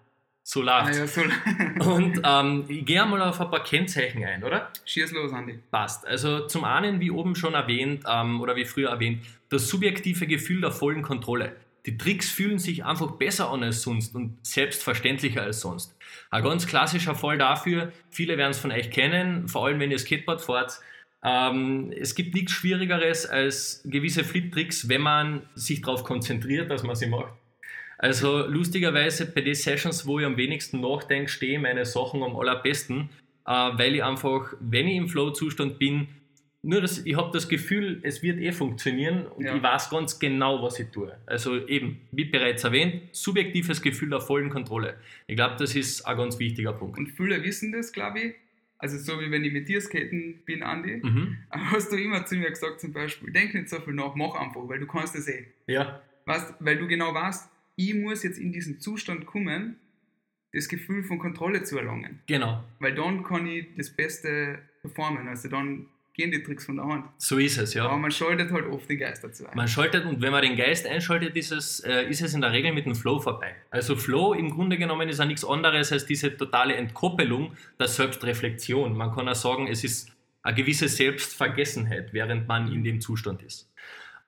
so 0.43 0.61
Ah, 0.63 0.83
läuft's. 0.89 0.97
ja, 0.97 1.07
so. 1.07 1.21
Und 1.91 2.19
ähm, 2.25 2.65
ich 2.67 2.83
gehe 2.83 3.05
mal 3.05 3.21
auf 3.21 3.39
ein 3.39 3.49
paar 3.51 3.63
Kennzeichen 3.63 4.25
ein, 4.25 4.43
oder? 4.43 4.69
Schieß 4.85 5.11
los, 5.11 5.31
Andi. 5.31 5.59
Passt. 5.69 6.05
Also 6.05 6.47
zum 6.47 6.63
einen, 6.65 6.99
wie 6.99 7.11
oben 7.11 7.35
schon 7.35 7.53
erwähnt 7.53 8.03
ähm, 8.09 8.41
oder 8.41 8.55
wie 8.55 8.65
früher 8.65 8.89
erwähnt, 8.89 9.23
das 9.49 9.67
subjektive 9.69 10.25
Gefühl 10.25 10.59
der 10.61 10.71
vollen 10.71 11.03
Kontrolle. 11.03 11.55
Die 11.85 11.95
Tricks 11.97 12.29
fühlen 12.31 12.57
sich 12.57 12.83
einfach 12.83 13.11
besser 13.11 13.49
an 13.51 13.63
als 13.63 13.83
sonst 13.83 14.15
und 14.15 14.35
selbstverständlicher 14.45 15.43
als 15.43 15.61
sonst. 15.61 15.95
Ein 16.31 16.43
ganz 16.43 16.65
klassischer 16.65 17.15
Fall 17.15 17.37
dafür, 17.37 17.91
viele 18.09 18.37
werden 18.37 18.51
es 18.51 18.59
von 18.59 18.71
euch 18.71 18.89
kennen, 18.89 19.47
vor 19.47 19.65
allem 19.67 19.79
wenn 19.79 19.91
ihr 19.91 19.99
Skateboard 19.99 20.41
fahrt. 20.41 20.79
Ähm, 21.23 21.93
es 21.95 22.15
gibt 22.15 22.33
nichts 22.33 22.51
Schwierigeres 22.53 23.25
als 23.27 23.81
gewisse 23.85 24.23
Flip-Tricks, 24.23 24.89
wenn 24.89 25.01
man 25.01 25.43
sich 25.55 25.81
darauf 25.81 26.03
konzentriert, 26.03 26.71
dass 26.71 26.83
man 26.83 26.95
sie 26.95 27.07
macht. 27.07 27.33
Also 27.97 28.47
lustigerweise 28.47 29.31
bei 29.31 29.41
den 29.41 29.53
Sessions, 29.53 30.07
wo 30.07 30.19
ich 30.19 30.25
am 30.25 30.35
wenigsten 30.37 30.81
nachdenke, 30.81 31.29
stehen 31.29 31.61
meine 31.61 31.85
Sachen 31.85 32.23
am 32.23 32.35
allerbesten, 32.35 33.09
äh, 33.45 33.51
weil 33.51 33.95
ich 33.95 34.03
einfach, 34.03 34.53
wenn 34.59 34.87
ich 34.87 34.95
im 34.95 35.07
Flow-Zustand 35.07 35.77
bin, 35.77 36.07
nur 36.63 36.81
das, 36.81 37.05
ich 37.05 37.15
habe 37.15 37.31
das 37.33 37.47
Gefühl, 37.49 37.99
es 38.03 38.21
wird 38.21 38.39
eh 38.39 38.51
funktionieren 38.51 39.25
und 39.25 39.45
Ja. 39.45 39.55
ich 39.55 39.63
weiß 39.63 39.89
ganz 39.89 40.19
genau, 40.19 40.61
was 40.61 40.79
ich 40.79 40.89
tue. 40.89 41.15
Also 41.25 41.67
eben, 41.67 42.01
wie 42.11 42.25
bereits 42.25 42.63
erwähnt, 42.63 43.01
subjektives 43.11 43.81
Gefühl 43.81 44.09
der 44.11 44.21
vollen 44.21 44.49
Kontrolle. 44.49 44.95
Ich 45.27 45.35
glaube, 45.35 45.55
das 45.57 45.75
ist 45.75 46.01
ein 46.03 46.17
ganz 46.17 46.37
wichtiger 46.37 46.73
Punkt. 46.73 46.99
Und 46.99 47.07
viele 47.07 47.43
wissen 47.43 47.71
das, 47.71 47.91
glaube 47.91 48.19
ich. 48.19 48.35
Also 48.81 48.97
so 48.97 49.19
wie 49.21 49.29
wenn 49.31 49.43
ich 49.43 49.53
mit 49.53 49.67
dir 49.69 49.79
skaten 49.79 50.41
bin, 50.45 50.63
Andi, 50.63 50.99
Mhm. 51.03 51.37
hast 51.51 51.91
du 51.91 51.95
immer 51.97 52.25
zu 52.25 52.35
mir 52.35 52.49
gesagt 52.49 52.81
zum 52.81 52.91
Beispiel, 52.93 53.31
denk 53.31 53.53
nicht 53.53 53.69
so 53.69 53.79
viel 53.79 53.93
nach, 53.93 54.15
mach 54.15 54.35
einfach, 54.35 54.67
weil 54.67 54.79
du 54.79 54.87
kannst 54.87 55.15
es 55.15 55.27
eh. 55.27 55.45
Ja, 55.67 56.01
Weißt, 56.25 56.55
weil 56.59 56.77
du 56.77 56.87
genau 56.87 57.13
weißt, 57.13 57.49
ich 57.75 57.93
muss 57.95 58.23
jetzt 58.23 58.37
in 58.37 58.51
diesen 58.51 58.79
Zustand 58.79 59.25
kommen, 59.25 59.77
das 60.53 60.67
Gefühl 60.67 61.03
von 61.03 61.17
Kontrolle 61.19 61.63
zu 61.63 61.77
erlangen. 61.77 62.19
genau. 62.27 62.63
Weil 62.79 62.93
dann 62.93 63.23
kann 63.23 63.47
ich 63.47 63.67
das 63.77 63.89
Beste 63.89 64.59
performen. 64.81 65.27
Also 65.27 65.47
dann 65.49 65.87
gehen 66.21 66.31
die 66.31 66.43
Tricks 66.43 66.65
von 66.65 66.75
der 66.75 66.85
Hand. 66.85 67.05
So 67.17 67.37
ist 67.37 67.57
es, 67.57 67.73
ja. 67.73 67.85
Aber 67.85 67.97
man 67.97 68.11
schaltet 68.11 68.51
halt 68.51 68.67
oft 68.67 68.87
den 68.87 68.99
Geist 68.99 69.23
dazu 69.23 69.47
ein. 69.47 69.55
Man 69.55 69.67
schaltet 69.67 70.05
und 70.05 70.21
wenn 70.21 70.31
man 70.31 70.43
den 70.43 70.55
Geist 70.55 70.85
einschaltet, 70.85 71.35
ist 71.35 71.51
es, 71.51 71.79
äh, 71.79 72.03
ist 72.09 72.21
es 72.21 72.33
in 72.33 72.41
der 72.41 72.51
Regel 72.51 72.71
mit 72.73 72.85
dem 72.85 72.93
Flow 72.95 73.19
vorbei. 73.19 73.55
Also 73.71 73.95
Flow 73.95 74.33
im 74.33 74.51
Grunde 74.51 74.77
genommen 74.77 75.09
ist 75.09 75.17
ja 75.19 75.25
nichts 75.25 75.43
anderes 75.43 75.91
als 75.91 76.05
diese 76.05 76.37
totale 76.37 76.75
Entkoppelung 76.75 77.53
der 77.79 77.87
Selbstreflexion. 77.87 78.95
Man 78.95 79.11
kann 79.13 79.27
auch 79.27 79.35
sagen, 79.35 79.67
es 79.67 79.83
ist 79.83 80.11
eine 80.43 80.55
gewisse 80.55 80.87
Selbstvergessenheit, 80.87 82.13
während 82.13 82.47
man 82.47 82.71
in 82.71 82.83
dem 82.83 83.01
Zustand 83.01 83.41
ist. 83.41 83.71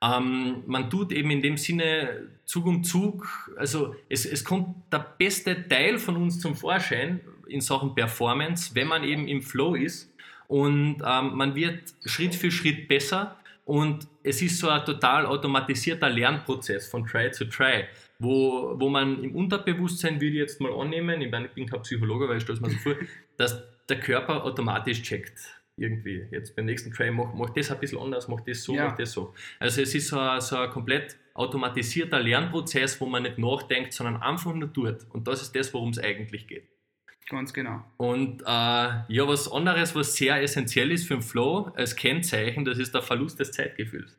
Ähm, 0.02 0.64
man 0.66 0.90
tut 0.90 1.12
eben 1.12 1.30
in 1.30 1.42
dem 1.42 1.56
Sinne 1.56 2.28
Zug 2.44 2.66
um 2.66 2.82
Zug, 2.82 3.52
also 3.56 3.94
es, 4.08 4.26
es 4.26 4.44
kommt 4.44 4.92
der 4.92 5.14
beste 5.18 5.68
Teil 5.68 5.98
von 5.98 6.16
uns 6.16 6.40
zum 6.40 6.56
Vorschein 6.56 7.20
in 7.46 7.60
Sachen 7.60 7.94
Performance, 7.94 8.74
wenn 8.74 8.88
man 8.88 9.04
eben 9.04 9.28
im 9.28 9.42
Flow 9.42 9.74
ist 9.74 10.13
und 10.48 11.02
ähm, 11.04 11.34
man 11.36 11.54
wird 11.54 11.94
Schritt 12.04 12.34
für 12.34 12.50
Schritt 12.50 12.88
besser 12.88 13.36
und 13.64 14.06
es 14.22 14.42
ist 14.42 14.58
so 14.58 14.68
ein 14.68 14.84
total 14.84 15.26
automatisierter 15.26 16.10
Lernprozess 16.10 16.88
von 16.88 17.06
Try 17.06 17.30
to 17.30 17.44
Try, 17.46 17.84
wo, 18.18 18.74
wo 18.78 18.88
man 18.88 19.22
im 19.22 19.34
Unterbewusstsein, 19.34 20.20
will 20.20 20.28
ich 20.32 20.38
jetzt 20.38 20.60
mal 20.60 20.72
annehmen, 20.72 21.20
ich, 21.20 21.30
meine, 21.30 21.46
ich 21.46 21.52
bin 21.52 21.66
kein 21.66 21.82
Psychologe, 21.82 22.28
weil 22.28 22.36
ich 22.38 22.42
stelle 22.42 22.58
es 22.58 22.62
mir 22.62 22.70
so 22.70 22.78
vor, 22.78 22.94
dass 23.36 23.62
der 23.88 24.00
Körper 24.00 24.44
automatisch 24.44 25.02
checkt. 25.02 25.38
Irgendwie. 25.76 26.24
Jetzt 26.30 26.54
beim 26.54 26.66
nächsten 26.66 26.92
Try, 26.92 27.10
mach, 27.10 27.34
mach 27.34 27.50
das 27.50 27.70
ein 27.70 27.80
bisschen 27.80 27.98
anders, 27.98 28.28
mach 28.28 28.40
das 28.42 28.62
so, 28.62 28.74
Ja. 28.74 28.86
mach 28.88 28.96
das 28.96 29.10
so. 29.10 29.34
Also 29.58 29.82
es 29.82 29.92
ist 29.94 30.06
so 30.08 30.18
ein, 30.18 30.40
so 30.40 30.56
ein 30.56 30.70
komplett 30.70 31.16
automatisierter 31.34 32.20
Lernprozess, 32.20 33.00
wo 33.00 33.06
man 33.06 33.24
nicht 33.24 33.38
nachdenkt, 33.38 33.92
sondern 33.92 34.22
einfach 34.22 34.54
nur 34.54 34.72
tut. 34.72 34.98
Und 35.12 35.26
das 35.26 35.42
ist 35.42 35.56
das, 35.56 35.74
worum 35.74 35.90
es 35.90 35.98
eigentlich 35.98 36.46
geht. 36.46 36.68
Ganz 37.28 37.52
genau. 37.54 37.82
Und 37.96 38.42
äh, 38.42 38.44
ja, 38.46 39.26
was 39.26 39.50
anderes, 39.50 39.94
was 39.94 40.14
sehr 40.14 40.42
essentiell 40.42 40.92
ist 40.92 41.06
für 41.08 41.14
den 41.14 41.22
Flow 41.22 41.72
als 41.74 41.96
Kennzeichen, 41.96 42.64
das 42.64 42.78
ist 42.78 42.94
der 42.94 43.02
Verlust 43.02 43.40
des 43.40 43.50
Zeitgefühls. 43.52 44.18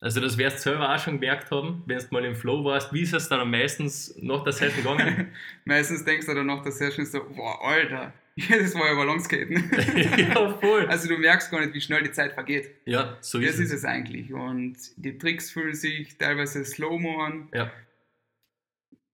Also 0.00 0.20
das 0.20 0.36
wirst 0.36 0.58
du 0.58 0.62
selber 0.70 0.94
auch 0.94 0.98
schon 0.98 1.18
gemerkt 1.18 1.50
haben, 1.50 1.82
wenn 1.86 1.98
du 1.98 2.04
mal 2.10 2.24
im 2.26 2.36
Flow 2.36 2.62
warst, 2.64 2.92
wie 2.92 3.00
ist 3.00 3.14
es 3.14 3.28
dann 3.30 3.50
meistens 3.50 4.14
nach 4.20 4.44
der 4.44 4.52
Session 4.52 4.82
gegangen? 4.82 5.28
Meistens 5.64 6.04
denkst 6.04 6.26
du 6.26 6.34
dann 6.34 6.44
nach 6.46 6.62
der 6.62 6.72
Session 6.72 7.06
so, 7.06 7.24
boah, 7.34 7.64
Alter, 7.64 8.12
das 8.36 8.74
war 8.74 8.88
ja 8.88 8.94
Ballonskaten. 8.94 9.70
ja, 10.18 10.58
voll. 10.60 10.84
Also 10.88 11.08
du 11.08 11.16
merkst 11.16 11.50
gar 11.50 11.60
nicht, 11.60 11.72
wie 11.72 11.80
schnell 11.80 12.02
die 12.02 12.12
Zeit 12.12 12.34
vergeht. 12.34 12.68
Ja, 12.84 13.16
so 13.22 13.40
Das 13.40 13.54
ist 13.54 13.60
ist 13.60 13.70
es. 13.70 13.78
es 13.78 13.84
eigentlich. 13.86 14.34
Und 14.34 14.76
die 14.96 15.16
Tricks 15.16 15.50
fühlen 15.50 15.74
sich 15.74 16.18
teilweise 16.18 16.62
slow-mo 16.66 17.22
an. 17.22 17.48
Ja, 17.54 17.72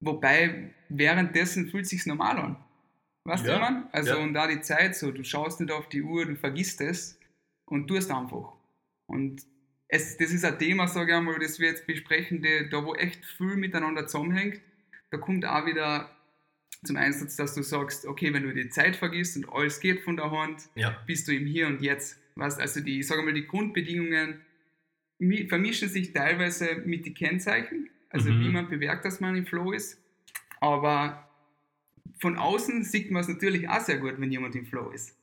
Wobei, 0.01 0.71
währenddessen 0.89 1.69
fühlt 1.69 1.85
es 1.85 1.91
sich 1.91 2.07
normal 2.07 2.39
an. 2.39 2.57
Weißt 3.25 3.45
Ja, 3.47 3.55
du, 3.55 3.61
man? 3.61 3.89
Also, 3.93 4.11
ja. 4.15 4.17
und 4.17 4.33
da 4.35 4.47
die 4.47 4.61
Zeit 4.61 4.97
so, 4.97 5.11
du 5.11 5.23
schaust 5.25 5.61
nicht 5.61 5.71
auf 5.73 5.89
die 5.89 6.03
Uhr, 6.03 6.25
du 6.27 6.37
vergisst 6.37 6.81
es 6.81 7.19
und 7.67 7.87
tust 7.89 8.11
einfach. 8.11 8.53
Und 9.07 9.43
es, 9.89 10.17
das 10.17 10.31
ist 10.33 10.45
ein 10.45 10.59
Thema, 10.59 10.87
sage 10.89 11.11
ich 11.13 11.17
einmal, 11.17 11.39
das 11.39 11.59
wir 11.59 11.69
jetzt 11.69 11.87
besprechen, 11.87 12.43
die, 12.43 12.69
da 12.71 12.85
wo 12.85 12.95
echt 12.95 13.25
viel 13.25 13.57
miteinander 13.57 14.07
zusammenhängt. 14.07 14.61
Da 15.11 15.19
kommt 15.19 15.45
auch 15.45 15.67
wieder 15.67 16.11
zum 16.85 16.97
Einsatz, 16.97 17.37
dass 17.37 17.55
du 17.55 17.63
sagst, 17.63 18.07
okay, 18.07 18.33
wenn 18.33 18.45
du 18.45 18.55
die 18.55 18.69
Zeit 18.71 18.97
vergisst 18.97 19.37
und 19.37 19.53
alles 19.53 19.81
geht 19.81 20.01
von 20.01 20.17
der 20.17 20.31
Hand, 20.31 20.69
Ja. 20.77 20.97
bist 21.07 21.29
du 21.29 21.33
im 21.35 21.47
Hier 21.47 21.67
und 21.67 21.83
Jetzt. 21.83 22.19
Weißt, 22.37 22.59
also 22.61 22.81
die, 22.81 23.01
ich 23.01 23.07
sage 23.07 23.23
mal, 23.23 23.35
die 23.35 23.47
Grundbedingungen 23.47 24.41
mi- 25.21 25.47
vermischen 25.49 25.89
sich 25.91 26.13
teilweise 26.13 26.77
mit 26.87 27.05
den 27.05 27.13
Kennzeichen, 27.15 27.91
also 28.09 28.31
Mhm. 28.31 28.41
wie 28.41 28.49
man 28.49 28.69
bewerkt, 28.71 29.05
dass 29.05 29.21
man 29.21 29.35
im 29.37 29.45
Flow 29.45 29.73
ist. 29.73 30.01
Aber 30.61 31.29
von 32.19 32.37
außen 32.37 32.85
sieht 32.85 33.11
man 33.11 33.23
es 33.23 33.29
natürlich 33.29 33.69
auch 33.69 33.81
sehr 33.81 33.99
gut, 33.99 34.15
wenn 34.19 34.31
jemand 34.31 34.55
im 34.55 34.67
Flow 34.67 34.91
ist. 34.91 35.17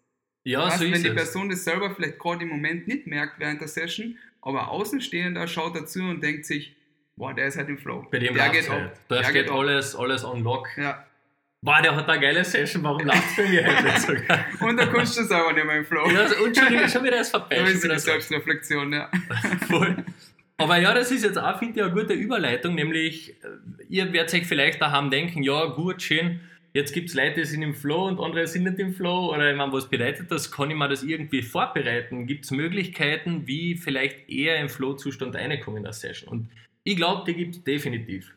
Ja, 0.44 0.65
weißt, 0.65 0.79
so 0.79 0.86
wenn 0.86 0.94
ist 0.94 1.03
die 1.03 1.10
es. 1.10 1.15
Person 1.15 1.50
das 1.50 1.63
selber 1.63 1.94
vielleicht 1.94 2.20
gerade 2.20 2.44
im 2.44 2.50
Moment 2.50 2.88
nicht 2.88 3.06
merkt 3.08 3.39
während 3.39 3.60
der 3.60 3.67
Session, 3.67 4.17
aber 4.41 4.70
Außenstehender 4.70 5.48
schaut 5.48 5.75
dazu 5.75 6.00
und 6.00 6.24
denkt 6.24 6.46
sich, 6.46 6.75
boah, 7.17 7.34
der 7.34 7.48
ist 7.48 7.58
halt 7.58 7.67
im 7.70 7.77
Flow. 7.77 8.08
Bei 8.10 8.20
dem 8.20 8.34
der 8.34 8.50
geht 8.50 8.70
halt. 8.70 8.91
ab. 8.91 9.00
Da 9.10 9.15
der 9.17 9.24
steht 9.25 9.51
alles, 9.51 9.96
alles 9.96 10.24
on 10.24 10.44
lock. 10.44 10.70
Ja. 10.77 11.06
Boah, 11.62 11.82
der 11.82 11.96
hat 11.96 12.08
eine 12.08 12.22
geile 12.22 12.46
Session, 12.46 12.84
warum 12.84 13.01
läuft 13.06 13.36
bei 13.36 13.50
mir 13.50 13.65
halt 13.65 13.84
nicht 13.84 14.01
sogar? 14.01 14.46
Und 14.62 14.77
da 14.77 14.86
kommst 14.86 15.17
du 15.17 15.24
selber 15.24 15.51
nicht 15.51 15.65
mehr 15.65 15.77
im 15.77 15.86
Flow. 15.86 16.10
Ja, 16.10 16.22
also, 16.22 16.44
und 16.44 16.56
schon, 16.56 16.67
schon 16.88 17.03
wieder 17.03 17.17
das 17.17 17.32
da 17.32 17.39
vorbei. 17.39 17.58
ist 17.58 17.82
Schon 17.82 17.91
die 17.91 18.00
Selbstreflexion, 18.00 18.94
ja. 18.94 19.10
Voll. 19.67 20.06
Aber 20.58 20.77
ja, 20.77 20.94
das 20.94 21.12
ist 21.12 21.24
jetzt 21.24 21.38
auch, 21.38 21.60
finde 21.60 21.79
ich, 21.79 21.86
eine 21.86 21.94
gute 21.94 22.13
Überleitung, 22.13 22.75
nämlich, 22.75 23.32
äh, 23.44 23.84
ihr 23.89 24.13
werdet 24.13 24.34
euch 24.34 24.46
vielleicht 24.46 24.82
daheim 24.82 25.10
denken, 25.10 25.44
ja, 25.44 25.65
gut, 25.65 26.01
schön, 26.01 26.41
jetzt 26.77 26.93
gibt 26.93 27.10
es 27.10 27.15
Leute, 27.15 27.41
die 27.41 27.46
sind 27.46 27.63
im 27.63 27.74
Flow 27.74 28.07
und 28.07 28.19
andere 28.19 28.46
sind 28.48 28.63
nicht 28.63 28.77
im 28.79 28.93
Flow, 28.93 29.34
oder 29.34 29.50
ich 29.51 29.57
meine, 29.57 29.74
was 29.74 29.89
bedeutet 29.89 30.31
das? 30.31 30.51
Kann 30.51 30.69
ich 30.69 30.77
mir 30.77 30.88
das 30.88 31.03
irgendwie 31.03 31.41
vorbereiten? 31.41 32.27
Gibt 32.27 32.46
es 32.46 32.51
Möglichkeiten, 32.51 33.48
wie 33.48 33.75
vielleicht 33.75 34.29
eher 34.29 34.60
im 34.60 34.69
Flow-Zustand 34.69 35.36
reinkommen 35.36 35.77
in 35.77 35.84
der 35.84 35.93
Session? 35.93 36.29
Und 36.29 36.50
ich 36.84 36.96
glaube, 36.96 37.24
die 37.25 37.36
gibt 37.36 37.55
es 37.55 37.63
definitiv. 37.63 38.34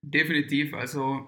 Definitiv. 0.00 0.74
Also 0.74 1.26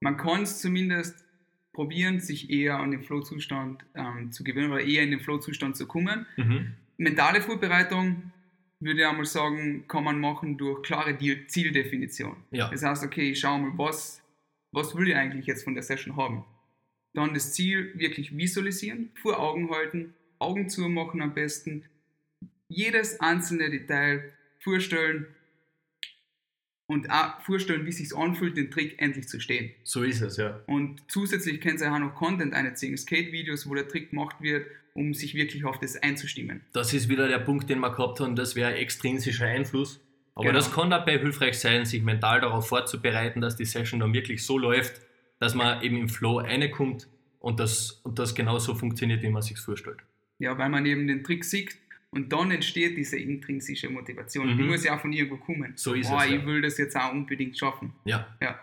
man 0.00 0.16
kann 0.16 0.42
es 0.42 0.60
zumindest 0.60 1.24
probieren, 1.72 2.20
sich 2.20 2.48
eher 2.48 2.78
an 2.78 2.92
den 2.92 3.02
Flow-Zustand 3.02 3.84
ähm, 3.94 4.30
zu 4.30 4.44
gewöhnen 4.44 4.72
oder 4.72 4.82
eher 4.82 5.02
in 5.02 5.10
den 5.10 5.20
Flow-Zustand 5.20 5.76
zu 5.76 5.86
kommen. 5.86 6.26
Mhm. 6.36 6.74
Mentale 6.96 7.42
Vorbereitung 7.42 8.32
würde 8.78 9.00
ich 9.00 9.06
einmal 9.06 9.24
sagen, 9.24 9.86
kann 9.88 10.04
man 10.04 10.20
machen 10.20 10.56
durch 10.56 10.82
klare 10.82 11.18
Zieldefinition. 11.18 12.36
Ja. 12.52 12.70
Das 12.70 12.84
heißt, 12.84 13.04
okay, 13.04 13.32
ich 13.32 13.40
schaue 13.40 13.58
mal, 13.58 13.72
was, 13.76 14.22
was 14.72 14.94
will 14.96 15.08
ich 15.08 15.16
eigentlich 15.16 15.46
jetzt 15.46 15.64
von 15.64 15.74
der 15.74 15.82
Session 15.82 16.16
haben. 16.16 16.44
Dann 17.14 17.34
das 17.34 17.52
Ziel 17.52 17.92
wirklich 17.98 18.36
visualisieren, 18.36 19.10
vor 19.14 19.38
Augen 19.38 19.70
halten, 19.70 20.14
Augen 20.38 20.68
zumachen 20.68 21.22
am 21.22 21.34
besten, 21.34 21.84
jedes 22.68 23.20
einzelne 23.20 23.70
Detail 23.70 24.32
vorstellen 24.58 25.26
und 26.88 27.10
auch 27.10 27.40
vorstellen, 27.42 27.84
wie 27.84 27.90
es 27.90 27.96
sich 27.96 28.14
anfühlt, 28.14 28.56
den 28.56 28.70
Trick 28.70 29.00
endlich 29.00 29.28
zu 29.28 29.40
stehen. 29.40 29.72
So 29.82 30.02
ist 30.02 30.20
es, 30.20 30.36
ja. 30.36 30.62
Und 30.66 31.02
zusätzlich 31.08 31.60
könnt 31.60 31.80
ihr 31.80 31.92
auch 31.92 31.98
noch 31.98 32.14
Content 32.14 32.54
einziehen, 32.54 32.96
Skate-Videos, 32.96 33.68
wo 33.68 33.74
der 33.74 33.88
Trick 33.88 34.10
gemacht 34.10 34.36
wird, 34.40 34.66
um 34.94 35.12
sich 35.12 35.34
wirklich 35.34 35.64
auf 35.64 35.78
das 35.78 35.96
einzustimmen. 35.96 36.62
Das 36.72 36.92
ist 36.92 37.08
wieder 37.08 37.28
der 37.28 37.40
Punkt, 37.40 37.68
den 37.68 37.80
wir 37.80 37.90
gehabt 37.90 38.20
haben, 38.20 38.36
das 38.36 38.56
wäre 38.56 38.74
extrinsischer 38.74 39.46
Einfluss. 39.46 40.00
Aber 40.36 40.44
Genau. 40.44 40.54
das 40.58 40.72
kann 40.72 40.90
dabei 40.90 41.18
hilfreich 41.18 41.58
sein, 41.58 41.84
sich 41.84 42.02
mental 42.02 42.40
darauf 42.40 42.68
vorzubereiten, 42.68 43.40
dass 43.40 43.56
die 43.56 43.64
Session 43.64 44.00
dann 44.00 44.12
wirklich 44.12 44.44
so 44.44 44.58
läuft, 44.58 45.00
dass 45.40 45.54
man 45.54 45.82
eben 45.82 45.96
im 45.98 46.08
Flow 46.08 46.38
reinkommt 46.38 47.08
und 47.40 47.58
das, 47.58 47.92
und 48.04 48.18
das 48.18 48.34
genauso 48.34 48.74
funktioniert, 48.74 49.22
wie 49.22 49.30
man 49.30 49.42
sich 49.42 49.58
vorstellt. 49.58 49.98
Ja, 50.38 50.56
weil 50.58 50.68
man 50.68 50.84
eben 50.86 51.06
den 51.08 51.24
Trick 51.24 51.44
sieht 51.44 51.76
und 52.10 52.30
dann 52.32 52.50
entsteht 52.50 52.96
diese 52.96 53.18
intrinsische 53.18 53.88
Motivation. 53.88 54.52
Mhm. 54.52 54.58
Die 54.58 54.62
muss 54.64 54.84
ja 54.84 54.94
auch 54.96 55.00
von 55.00 55.12
irgendwo 55.12 55.38
kommen. 55.38 55.72
So 55.74 55.94
ist 55.94 56.10
Boah, 56.10 56.22
es, 56.22 56.30
ja. 56.30 56.36
ich 56.36 56.46
will 56.46 56.60
das 56.60 56.76
jetzt 56.78 56.96
auch 56.96 57.12
unbedingt 57.12 57.58
schaffen. 57.58 57.94
Ja. 58.04 58.36
Ja. 58.42 58.60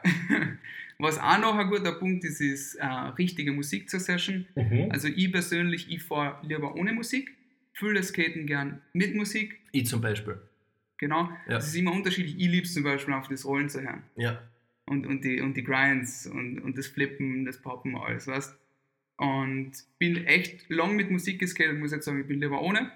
Was 1.00 1.20
auch 1.20 1.40
noch 1.40 1.58
ein 1.58 1.70
guter 1.70 1.94
Punkt 1.94 2.24
ist, 2.24 2.40
ist 2.40 2.76
äh, 2.76 2.86
richtige 2.86 3.52
Musik 3.52 3.90
zur 3.90 4.00
Session. 4.00 4.46
Also 4.92 5.08
ich 5.08 5.32
persönlich, 5.32 5.90
ich 5.90 6.04
fahre 6.04 6.38
lieber 6.48 6.76
ohne 6.76 6.94
Musik, 6.94 7.36
fühle 7.74 7.96
das 7.96 8.10
Skaten 8.10 8.46
gern 8.46 8.80
mit 8.94 9.16
Musik. 9.16 9.60
Ich 9.72 9.88
zum 9.88 10.02
Beispiel. 10.02 10.40
Genau. 11.04 11.24
Ja. 11.48 11.56
Das 11.56 11.68
ist 11.68 11.76
immer 11.76 11.92
unterschiedlich. 11.92 12.36
Ich 12.38 12.48
liebe 12.50 12.66
es 12.66 12.74
zum 12.74 12.84
Beispiel 12.84 13.14
auf 13.14 13.28
das 13.28 13.44
Rollen 13.46 13.68
zu 13.68 13.82
hören. 13.82 14.04
Ja. 14.16 14.42
und, 14.86 15.06
und, 15.06 15.24
die, 15.26 15.42
und 15.42 15.56
die 15.58 15.64
Grinds 15.64 16.26
und, 16.28 16.60
und 16.60 16.78
das 16.78 16.88
Flippen, 16.88 17.44
das 17.46 17.62
Poppen, 17.62 17.96
alles, 17.98 18.26
weißt 18.28 18.58
Und 19.18 19.72
bin 20.00 20.26
echt 20.26 20.70
lang 20.70 20.96
mit 20.96 21.12
Musik 21.12 21.40
geskatet, 21.40 21.78
muss 21.78 21.92
jetzt 21.92 22.06
sagen, 22.06 22.22
ich 22.22 22.28
bin 22.28 22.40
lieber 22.40 22.62
ohne. 22.62 22.90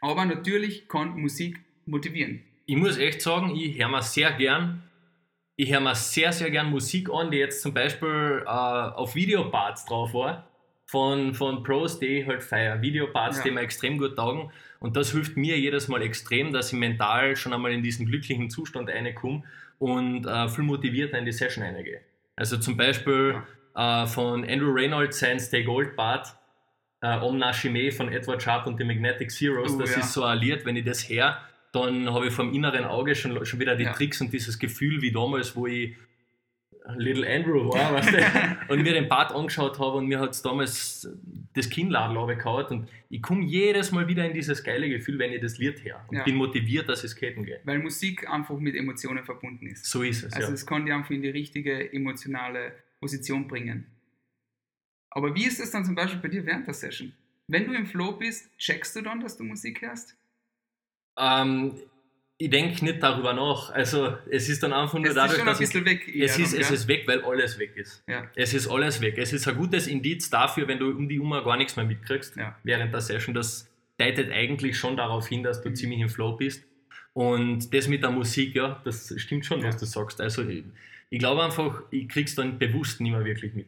Aber 0.00 0.24
natürlich 0.24 0.88
kann 0.88 1.18
Musik 1.20 1.60
motivieren. 1.86 2.42
Ich 2.66 2.76
muss 2.76 2.96
echt 2.96 3.20
sagen, 3.22 3.54
ich 3.56 3.76
höre 3.78 3.88
mir 3.88 4.02
sehr 4.02 4.32
gern, 4.32 4.82
ich 5.56 5.72
höre 5.72 5.80
mir 5.80 5.94
sehr, 5.96 6.32
sehr 6.32 6.50
gern 6.50 6.70
Musik 6.70 7.10
an, 7.12 7.30
die 7.32 7.38
jetzt 7.38 7.60
zum 7.62 7.74
Beispiel 7.74 8.42
äh, 8.46 8.48
auf 8.48 9.14
Videoparts 9.16 9.84
drauf 9.86 10.14
war. 10.14 10.46
Von, 10.86 11.34
von 11.34 11.62
Pros, 11.62 11.98
die 12.00 12.06
ich 12.06 12.26
halt 12.26 12.42
feiern. 12.42 12.82
Videoparts, 12.82 13.38
Ja. 13.38 13.44
die 13.44 13.50
mir 13.52 13.60
extrem 13.60 13.98
gut 13.98 14.16
taugen. 14.16 14.50
Und 14.80 14.96
das 14.96 15.12
hilft 15.12 15.36
mir 15.36 15.58
jedes 15.58 15.88
Mal 15.88 16.02
extrem, 16.02 16.52
dass 16.52 16.72
ich 16.72 16.78
mental 16.78 17.36
schon 17.36 17.52
einmal 17.52 17.72
in 17.72 17.82
diesen 17.82 18.06
glücklichen 18.06 18.48
Zustand 18.50 18.88
reinkomme 18.88 19.44
und 19.78 20.26
äh, 20.26 20.48
viel 20.48 20.64
motivierter 20.64 21.18
in 21.18 21.26
die 21.26 21.32
Session 21.32 21.62
reingehe. 21.62 22.00
Also 22.34 22.56
zum 22.56 22.76
Beispiel 22.78 23.42
äh, 23.76 24.06
von 24.06 24.42
Andrew 24.48 24.72
Reynolds 24.72 25.18
sein 25.18 25.38
Stay 25.38 25.64
Gold 25.64 25.96
Part, 25.96 26.34
äh, 27.02 27.18
Om 27.18 27.38
Nashime 27.38 27.92
von 27.92 28.10
Edward 28.10 28.42
Sharp 28.42 28.66
und 28.66 28.80
die 28.80 28.84
Magnetic 28.84 29.30
Zeros. 29.30 29.74
Oh, 29.74 29.78
das 29.78 29.92
ja. 29.92 30.00
ist 30.00 30.14
so 30.14 30.30
Lied, 30.32 30.64
wenn 30.64 30.76
ich 30.76 30.84
das 30.84 31.06
her, 31.08 31.38
dann 31.72 32.12
habe 32.12 32.28
ich 32.28 32.32
vom 32.32 32.52
inneren 32.54 32.84
Auge 32.84 33.14
schon, 33.14 33.44
schon 33.44 33.60
wieder 33.60 33.76
die 33.76 33.84
Ja. 33.84 33.92
Tricks 33.92 34.20
und 34.22 34.32
dieses 34.32 34.58
Gefühl 34.58 35.02
wie 35.02 35.12
damals, 35.12 35.54
wo 35.54 35.66
ich 35.66 35.94
Little 36.96 37.28
Andrew 37.28 37.68
war, 37.68 37.92
weißt 37.92 38.12
du, 38.12 38.18
und 38.72 38.82
mir 38.82 38.94
den 38.94 39.08
Part 39.08 39.32
angeschaut 39.32 39.78
habe 39.78 39.98
und 39.98 40.06
mir 40.06 40.18
hat 40.18 40.30
es 40.30 40.42
damals 40.42 41.08
das 41.60 41.70
Kinnladel 41.70 42.16
runtergehauen 42.16 42.66
und 42.66 42.88
ich 43.08 43.22
komme 43.22 43.44
jedes 43.44 43.92
Mal 43.92 44.06
wieder 44.08 44.24
in 44.26 44.34
dieses 44.34 44.62
geile 44.64 44.88
Gefühl, 44.88 45.18
wenn 45.18 45.32
ich 45.32 45.40
das 45.40 45.58
Lied 45.58 45.84
her 45.84 46.04
und 46.08 46.16
Ja. 46.16 46.24
bin 46.24 46.36
motiviert, 46.36 46.88
dass 46.88 47.04
ich 47.04 47.10
skaten 47.12 47.44
gehe. 47.44 47.60
Weil 47.64 47.78
Musik 47.78 48.28
einfach 48.28 48.58
mit 48.58 48.74
Emotionen 48.74 49.24
verbunden 49.24 49.66
ist. 49.66 49.84
So 49.86 50.02
ist 50.02 50.22
es, 50.24 50.32
Also 50.32 50.48
ja. 50.48 50.54
es 50.54 50.66
kann 50.66 50.84
dich 50.84 50.94
einfach 50.94 51.10
in 51.10 51.22
die 51.22 51.28
richtige 51.30 51.92
emotionale 51.92 52.72
Position 53.00 53.46
bringen. 53.48 53.86
Aber 55.10 55.34
wie 55.34 55.44
ist 55.44 55.58
es 55.60 55.70
dann 55.70 55.84
zum 55.84 55.94
Beispiel 55.94 56.20
bei 56.20 56.28
dir 56.28 56.46
während 56.46 56.66
der 56.66 56.74
Session? 56.74 57.12
Wenn 57.48 57.66
du 57.66 57.72
im 57.74 57.86
Flow 57.86 58.12
bist, 58.12 58.48
checkst 58.58 58.94
du 58.94 59.02
dann, 59.02 59.20
dass 59.20 59.36
du 59.36 59.42
Musik 59.44 59.82
hörst? 59.82 60.16
Ähm, 61.18 61.74
ich 62.42 62.48
denke 62.48 62.82
nicht 62.86 63.02
darüber 63.02 63.34
nach. 63.34 63.68
Also 63.70 64.16
es 64.30 64.48
ist 64.48 64.62
dann 64.62 64.72
einfach 64.72 64.94
nur 64.94 65.04
Es 65.04 65.10
ist 65.10 65.16
dadurch, 65.16 65.38
schon 65.38 65.42
ein 65.42 65.52
dass 65.52 65.60
ich, 65.60 65.68
bisschen 65.68 65.84
weg. 65.84 66.08
es, 66.08 66.38
ist, 66.38 66.54
es 66.54 66.70
ist 66.70 66.88
weg, 66.88 67.02
weil 67.06 67.22
alles 67.22 67.58
weg 67.58 67.76
ist. 67.76 68.02
Ja. 68.08 68.26
Es 68.34 68.54
ist 68.54 68.66
alles 68.66 69.02
weg. 69.02 69.18
Es 69.18 69.34
ist 69.34 69.46
ein 69.46 69.56
gutes 69.56 69.86
Indiz 69.86 70.30
dafür, 70.30 70.66
wenn 70.66 70.78
du 70.78 70.88
um 70.90 71.06
die 71.06 71.20
Uhr 71.20 71.44
gar 71.44 71.58
nichts 71.58 71.76
mehr 71.76 71.84
mitkriegst 71.84 72.36
Ja. 72.36 72.56
während 72.64 72.94
der 72.94 73.02
Session. 73.02 73.34
Das 73.34 73.68
deutet 73.98 74.32
eigentlich 74.32 74.78
schon 74.78 74.96
darauf 74.96 75.28
hin, 75.28 75.42
dass 75.42 75.60
du 75.60 75.68
Mhm. 75.68 75.74
ziemlich 75.74 76.00
im 76.00 76.08
Flow 76.08 76.32
bist. 76.32 76.64
Und 77.12 77.74
das 77.74 77.88
mit 77.88 78.02
der 78.02 78.10
Musik, 78.10 78.54
ja, 78.54 78.80
das 78.84 79.12
stimmt 79.18 79.44
schon, 79.44 79.62
was 79.62 79.76
du 79.76 79.84
sagst. 79.84 80.18
Also 80.22 80.42
ich, 80.48 80.64
ich 81.10 81.18
glaube 81.18 81.44
einfach, 81.44 81.82
ich 81.90 82.08
krieg's 82.08 82.34
dann 82.34 82.58
bewusst 82.58 83.02
nicht 83.02 83.12
mehr 83.12 83.24
wirklich 83.24 83.52
mit. 83.52 83.66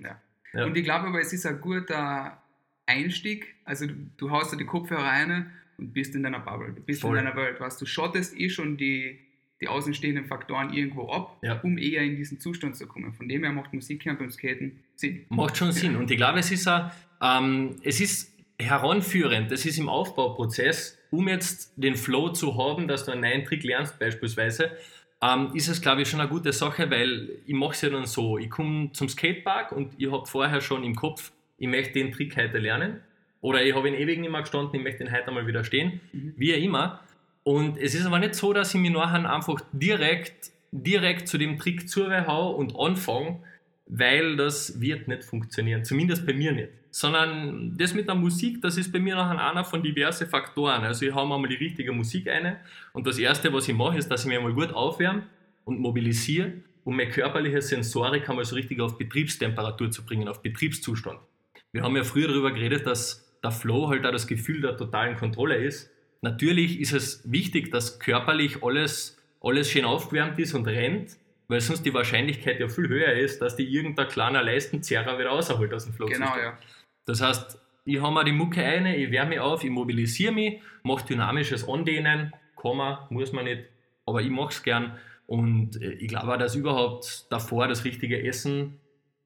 Und 0.54 0.76
ich 0.78 0.84
glaube 0.84 1.08
aber, 1.08 1.20
es 1.20 1.34
ist 1.34 1.44
ein 1.44 1.60
guter 1.60 2.40
Einstieg. 2.86 3.54
Also 3.66 3.86
du, 3.86 3.94
du 4.16 4.30
haust 4.30 4.52
dir 4.52 4.56
die 4.56 4.64
Kopfhörer 4.64 5.02
rein 5.04 5.50
und 5.82 5.92
bist 5.92 6.14
in 6.14 6.22
deiner 6.22 6.40
Bubble. 6.40 6.72
Du 6.74 6.82
bist 6.82 7.00
Voll. 7.02 7.18
in 7.18 7.24
deiner 7.24 7.36
Welt. 7.36 7.60
Was 7.60 7.78
du 7.78 7.86
schottest 7.86 8.38
eh 8.38 8.48
schon 8.48 8.76
die, 8.76 9.18
die 9.60 9.68
außenstehenden 9.68 10.26
Faktoren 10.26 10.72
irgendwo 10.72 11.08
ab, 11.10 11.38
Ja. 11.42 11.60
um 11.62 11.76
eher 11.78 12.02
in 12.02 12.16
diesen 12.16 12.40
Zustand 12.40 12.76
zu 12.76 12.86
kommen. 12.86 13.12
Von 13.12 13.28
dem 13.28 13.42
her 13.42 13.52
macht 13.52 13.72
Musik 13.74 14.04
beim 14.04 14.30
Skaten 14.30 14.80
Sinn. 14.96 15.24
Macht 15.28 15.56
schon 15.56 15.72
Sinn. 15.72 15.96
Und 15.96 16.10
ich 16.10 16.16
glaube, 16.16 16.38
es 16.38 16.50
ist, 16.50 16.66
auch, 16.68 16.90
ähm, 17.20 17.76
es 17.82 18.00
ist 18.00 18.32
heranführend, 18.58 19.50
es 19.52 19.66
ist 19.66 19.78
im 19.78 19.88
Aufbauprozess, 19.88 20.98
um 21.10 21.28
jetzt 21.28 21.72
den 21.76 21.96
Flow 21.96 22.30
zu 22.30 22.56
haben, 22.56 22.86
dass 22.88 23.04
du 23.04 23.12
einen 23.12 23.22
neuen 23.22 23.44
Trick 23.44 23.64
lernst 23.64 23.98
beispielsweise, 23.98 24.70
ähm, 25.20 25.50
ist 25.54 25.68
es, 25.68 25.80
glaube 25.80 26.02
ich, 26.02 26.08
schon 26.08 26.20
eine 26.20 26.28
gute 26.28 26.52
Sache, 26.52 26.90
weil 26.90 27.30
ich 27.46 27.54
mache 27.54 27.72
es 27.72 27.80
ja 27.82 27.90
dann 27.90 28.06
so, 28.06 28.38
ich 28.38 28.50
komme 28.50 28.90
zum 28.92 29.08
Skatepark 29.08 29.72
und 29.72 29.94
ich 29.98 30.10
habe 30.10 30.26
vorher 30.26 30.60
schon 30.60 30.82
im 30.84 30.94
Kopf, 30.94 31.32
ich 31.58 31.68
möchte 31.68 31.92
den 31.94 32.12
Trick 32.12 32.36
heute 32.36 32.58
lernen 32.58 33.00
oder 33.42 33.62
ich 33.62 33.74
habe 33.74 33.88
ihn 33.88 33.94
ewig 33.94 34.18
nicht 34.18 34.30
mehr 34.30 34.40
gestanden, 34.40 34.74
ich 34.76 34.82
möchte 34.82 35.04
ihn 35.04 35.12
heute 35.12 35.28
einmal 35.28 35.46
wieder 35.46 35.62
stehen, 35.64 36.00
Mhm. 36.12 36.32
wie 36.38 36.54
auch 36.54 36.58
immer. 36.58 37.00
Und 37.44 37.76
es 37.76 37.94
ist 37.94 38.06
aber 38.06 38.18
nicht 38.18 38.34
so, 38.34 38.52
dass 38.54 38.72
ich 38.74 38.80
mich 38.80 38.90
nachher 38.92 39.30
einfach 39.30 39.60
direkt, 39.72 40.50
direkt 40.70 41.28
zu 41.28 41.36
dem 41.36 41.58
Trick 41.58 41.88
zuhau 41.88 42.52
und 42.52 42.74
anfange, 42.78 43.40
weil 43.86 44.36
das 44.36 44.80
wird 44.80 45.08
nicht 45.08 45.24
funktionieren. 45.24 45.84
Zumindest 45.84 46.24
bei 46.24 46.32
mir 46.32 46.52
nicht. 46.52 46.68
Sondern 46.92 47.76
das 47.76 47.94
mit 47.94 48.06
der 48.06 48.14
Musik, 48.14 48.62
das 48.62 48.76
ist 48.76 48.92
bei 48.92 49.00
mir 49.00 49.16
nachher 49.16 49.50
einer 49.50 49.64
von 49.64 49.82
diversen 49.82 50.28
Faktoren. 50.28 50.84
Also 50.84 51.04
ich 51.06 51.14
habe 51.14 51.26
mir 51.28 51.38
mal 51.38 51.48
die 51.48 51.56
richtige 51.56 51.90
Musik 51.92 52.28
eine 52.28 52.58
und 52.92 53.06
das 53.06 53.18
Erste, 53.18 53.52
was 53.52 53.68
ich 53.68 53.74
mache, 53.74 53.98
ist, 53.98 54.08
dass 54.08 54.22
ich 54.22 54.28
mich 54.28 54.38
einmal 54.38 54.52
gut 54.54 54.72
aufwärme 54.72 55.24
und 55.64 55.80
mobilisiere 55.80 56.52
um 56.84 56.96
meine 56.96 57.10
körperliche 57.10 57.62
Sensorik 57.62 58.28
einmal 58.28 58.44
so 58.44 58.56
richtig 58.56 58.80
auf 58.80 58.98
Betriebstemperatur 58.98 59.90
zu 59.92 60.04
bringen, 60.04 60.26
auf 60.28 60.42
Betriebszustand. 60.42 61.18
Wir 61.72 61.82
haben 61.82 61.94
ja 61.96 62.02
früher 62.04 62.26
darüber 62.28 62.50
geredet, 62.50 62.86
dass 62.86 63.31
der 63.42 63.50
Flow 63.50 63.88
halt 63.88 64.06
auch 64.06 64.12
das 64.12 64.26
Gefühl 64.26 64.60
der 64.60 64.76
totalen 64.76 65.16
Kontrolle 65.16 65.56
ist. 65.56 65.90
Natürlich 66.20 66.80
ist 66.80 66.92
es 66.92 67.30
wichtig, 67.30 67.70
dass 67.72 67.98
körperlich 67.98 68.62
alles, 68.62 69.18
alles 69.40 69.70
schön 69.70 69.84
aufgewärmt 69.84 70.38
ist 70.38 70.54
und 70.54 70.66
rennt, 70.68 71.16
weil 71.48 71.60
sonst 71.60 71.82
die 71.82 71.92
Wahrscheinlichkeit 71.92 72.60
ja 72.60 72.68
viel 72.68 72.88
höher 72.88 73.12
ist, 73.12 73.42
dass 73.42 73.56
die 73.56 73.64
irgendein 73.64 74.08
kleiner 74.08 74.42
Leistenzerrer 74.42 75.18
wieder 75.18 75.30
rausholt 75.30 75.74
aus 75.74 75.84
dem 75.84 75.94
Flow. 75.94 76.06
Genau, 76.06 76.36
ja. 76.36 76.56
Das 77.04 77.20
heißt, 77.20 77.58
ich 77.84 78.00
habe 78.00 78.14
mir 78.14 78.24
die 78.24 78.32
Mucke 78.32 78.62
eine, 78.62 78.96
ich 78.96 79.10
wärme 79.10 79.30
mich 79.30 79.40
auf, 79.40 79.64
ich 79.64 79.70
mobilisiere 79.70 80.32
mich, 80.32 80.60
mache 80.84 81.04
dynamisches 81.06 81.68
Andehnen, 81.68 82.32
man, 82.64 82.98
muss 83.10 83.32
man 83.32 83.44
nicht, 83.44 83.64
aber 84.06 84.22
ich 84.22 84.30
mache 84.30 84.50
es 84.50 84.62
gern. 84.62 84.96
Und 85.26 85.82
äh, 85.82 85.94
ich 85.94 86.08
glaube 86.08 86.32
auch, 86.32 86.38
dass 86.38 86.54
überhaupt 86.54 87.26
davor 87.30 87.66
das 87.66 87.84
richtige 87.84 88.22
Essen 88.22 88.78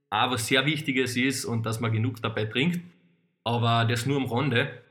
auch 0.08 0.30
was 0.30 0.46
sehr 0.46 0.64
Wichtiges 0.64 1.16
ist 1.16 1.44
und 1.44 1.66
dass 1.66 1.80
man 1.80 1.92
genug 1.92 2.22
dabei 2.22 2.46
trinkt. 2.46 2.80
Aber 3.46 3.84
das 3.84 4.06
nur 4.06 4.16
am 4.16 4.26
Rande. 4.26 4.82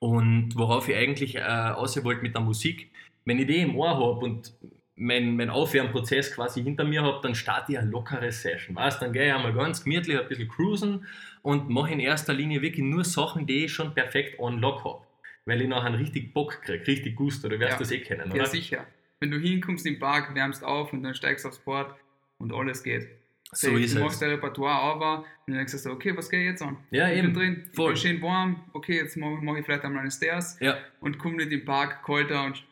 Und 0.00 0.56
worauf 0.56 0.88
ich 0.88 0.96
eigentlich 0.96 1.36
äh, 1.36 1.40
aussehen 1.40 2.02
wollte 2.04 2.22
mit 2.22 2.34
der 2.34 2.42
Musik, 2.42 2.90
wenn 3.24 3.38
ich 3.38 3.46
die 3.46 3.58
im 3.60 3.76
Ohr 3.76 3.90
habe 3.90 4.24
und 4.26 4.52
mein, 4.96 5.36
mein 5.36 5.50
Aufwärmprozess 5.50 6.34
quasi 6.34 6.64
hinter 6.64 6.82
mir 6.82 7.02
habe, 7.02 7.20
dann 7.22 7.36
starte 7.36 7.70
ich 7.72 7.78
eine 7.78 7.88
lockere 7.90 8.32
Session. 8.32 8.74
Weißt? 8.74 9.00
Dann 9.00 9.12
gehe 9.12 9.26
ich 9.28 9.32
einmal 9.32 9.52
ganz 9.54 9.84
gemütlich 9.84 10.18
ein 10.18 10.26
bisschen 10.26 10.48
cruisen 10.48 11.06
und 11.42 11.68
mache 11.70 11.92
in 11.92 12.00
erster 12.00 12.34
Linie 12.34 12.60
wirklich 12.60 12.84
nur 12.84 13.04
Sachen, 13.04 13.46
die 13.46 13.66
ich 13.66 13.72
schon 13.72 13.94
perfekt 13.94 14.40
on 14.40 14.58
lock 14.58 14.84
habe. 14.84 15.02
Weil 15.44 15.62
ich 15.62 15.68
nachher 15.68 15.96
richtig 15.96 16.34
Bock 16.34 16.60
kriege, 16.62 16.84
richtig 16.84 17.14
Gusto. 17.14 17.48
Du 17.48 17.60
wirst 17.60 17.72
Ja. 17.72 17.78
das 17.78 17.92
eh 17.92 18.00
kennen, 18.00 18.32
oder? 18.32 18.36
Ja, 18.36 18.46
sicher. 18.46 18.84
Wenn 19.20 19.30
du 19.30 19.38
hinkommst 19.38 19.86
im 19.86 20.00
Park, 20.00 20.34
wärmst 20.34 20.64
auf 20.64 20.92
und 20.92 21.04
dann 21.04 21.14
steigst 21.14 21.46
aufs 21.46 21.58
Board 21.60 21.94
und 22.38 22.52
alles 22.52 22.82
geht. 22.82 23.08
So 23.54 23.70
du 23.70 23.76
ist 23.76 23.98
machst 23.98 24.14
es. 24.14 24.20
dein 24.20 24.30
Repertoire 24.30 24.80
aber 24.80 25.18
und 25.18 25.24
dann 25.48 25.56
denkst 25.56 25.72
du 25.72 25.78
so, 25.78 25.90
okay, 25.90 26.16
was 26.16 26.30
geht 26.30 26.42
jetzt 26.42 26.62
an? 26.62 26.76
Ja, 26.90 27.08
ich 27.10 27.18
eben. 27.18 27.32
bin 27.32 27.34
drin, 27.34 27.64
ich 27.70 27.76
Voll. 27.76 27.92
bin 27.92 27.96
schön 28.00 28.22
warm, 28.22 28.64
okay, 28.72 28.96
jetzt 28.96 29.16
mache 29.16 29.38
mach 29.42 29.56
ich 29.56 29.64
vielleicht 29.64 29.84
einmal 29.84 30.00
eine 30.02 30.10
Stairs 30.10 30.56
Ja, 30.60 30.78
und 31.00 31.18
komme 31.18 31.36
nicht 31.36 31.52
im 31.52 31.64
Park 31.64 32.02
kalter 32.04 32.44
und 32.44 32.64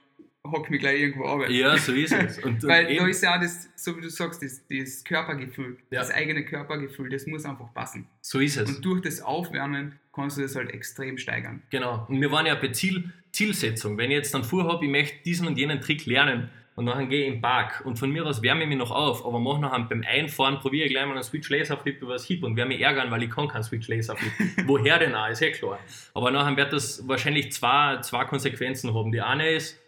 hock 0.46 0.70
mich 0.70 0.80
gleich 0.80 0.99
irgendwo 1.00 1.25
runter. 1.26 1.50
ja, 1.50 1.76
so 1.76 1.92
ist 1.92 2.12
es. 2.14 2.38
Und, 2.42 2.62
Weil 2.62 2.87
und 2.87 2.90
da 2.96 3.02
eben, 3.02 3.08
ist 3.08 3.22
ja 3.22 3.37
auch 3.37 3.40
das, 3.40 3.68
so 3.76 3.94
wie 3.96 4.00
du 4.00 4.08
sagst, 4.08 4.42
das, 4.42 4.62
das 4.70 5.04
Körpergefühl, 5.04 5.76
Ja. 5.90 6.00
das 6.00 6.10
eigene 6.10 6.44
Körpergefühl, 6.46 7.10
das 7.10 7.26
muss 7.26 7.44
einfach 7.44 7.72
passen. 7.75 8.06
so 8.22 8.40
ist 8.40 8.56
es. 8.56 8.68
Und 8.76 8.82
durch 8.82 9.02
das 9.02 9.20
Aufwärmen 9.20 9.99
kannst 10.14 10.38
du 10.38 10.42
das 10.42 10.56
halt 10.56 10.70
extrem 10.72 11.18
steigern. 11.18 11.62
Genau. 11.70 12.06
Und 12.08 12.22
wir 12.22 12.32
waren 12.32 12.46
ja 12.46 12.54
bei 12.54 12.68
Ziel, 12.68 13.12
Zielsetzung. 13.32 13.99
Wenn 13.99 14.10
ich 14.10 14.16
jetzt 14.16 14.32
dann 14.32 14.42
vorhabe, 14.42 14.87
ich 14.87 14.90
möchte 14.90 15.22
diesen 15.25 15.46
und 15.46 15.58
jenen 15.58 15.82
Trick 15.82 16.06
lernen 16.06 16.49
und 16.80 16.87
dann 16.87 17.10
gehe 17.10 17.26
ich 17.26 17.34
im 17.34 17.42
Park 17.42 17.82
und 17.84 17.99
von 17.99 18.10
mir 18.10 18.25
aus 18.25 18.40
wärme 18.40 18.62
ich 18.62 18.68
mich 18.70 18.78
noch 18.78 18.90
auf, 18.90 19.26
aber 19.26 19.38
mache 19.38 19.60
nachher 19.60 19.80
beim 19.80 20.02
Einfahren, 20.02 20.58
probiere 20.60 20.87
ich 20.87 20.92
gleich 20.92 21.04
mal 21.04 21.12
einen 21.12 21.22
Switch 21.22 21.50
Laser 21.50 21.76
Flip 21.76 22.00
über 22.00 22.14
das 22.14 22.25
Hip 22.25 22.42
und 22.42 22.56
werde 22.56 22.68
mich 22.68 22.80
ärgern, 22.80 23.10
weil 23.10 23.22
ich 23.22 23.30
kann 23.30 23.49
keinen 23.49 23.62
Switch 23.62 23.87
Laser 23.87 24.16
Flip. 24.16 24.32
Woher 24.66 24.99
denn 24.99 25.14
auch, 25.14 25.28
ist 25.28 25.42
eh 25.42 25.52
klar. 25.52 25.78
Aber 26.14 26.30
nachher 26.30 26.56
wird 26.56 26.72
das 26.72 27.06
wahrscheinlich 27.06 27.52
zwei, 27.52 27.99
zwei 28.00 28.25
Konsequenzen 28.25 28.94
haben. 28.94 29.12
Die 29.12 29.20
eine 29.20 29.50
ist, 29.50 29.78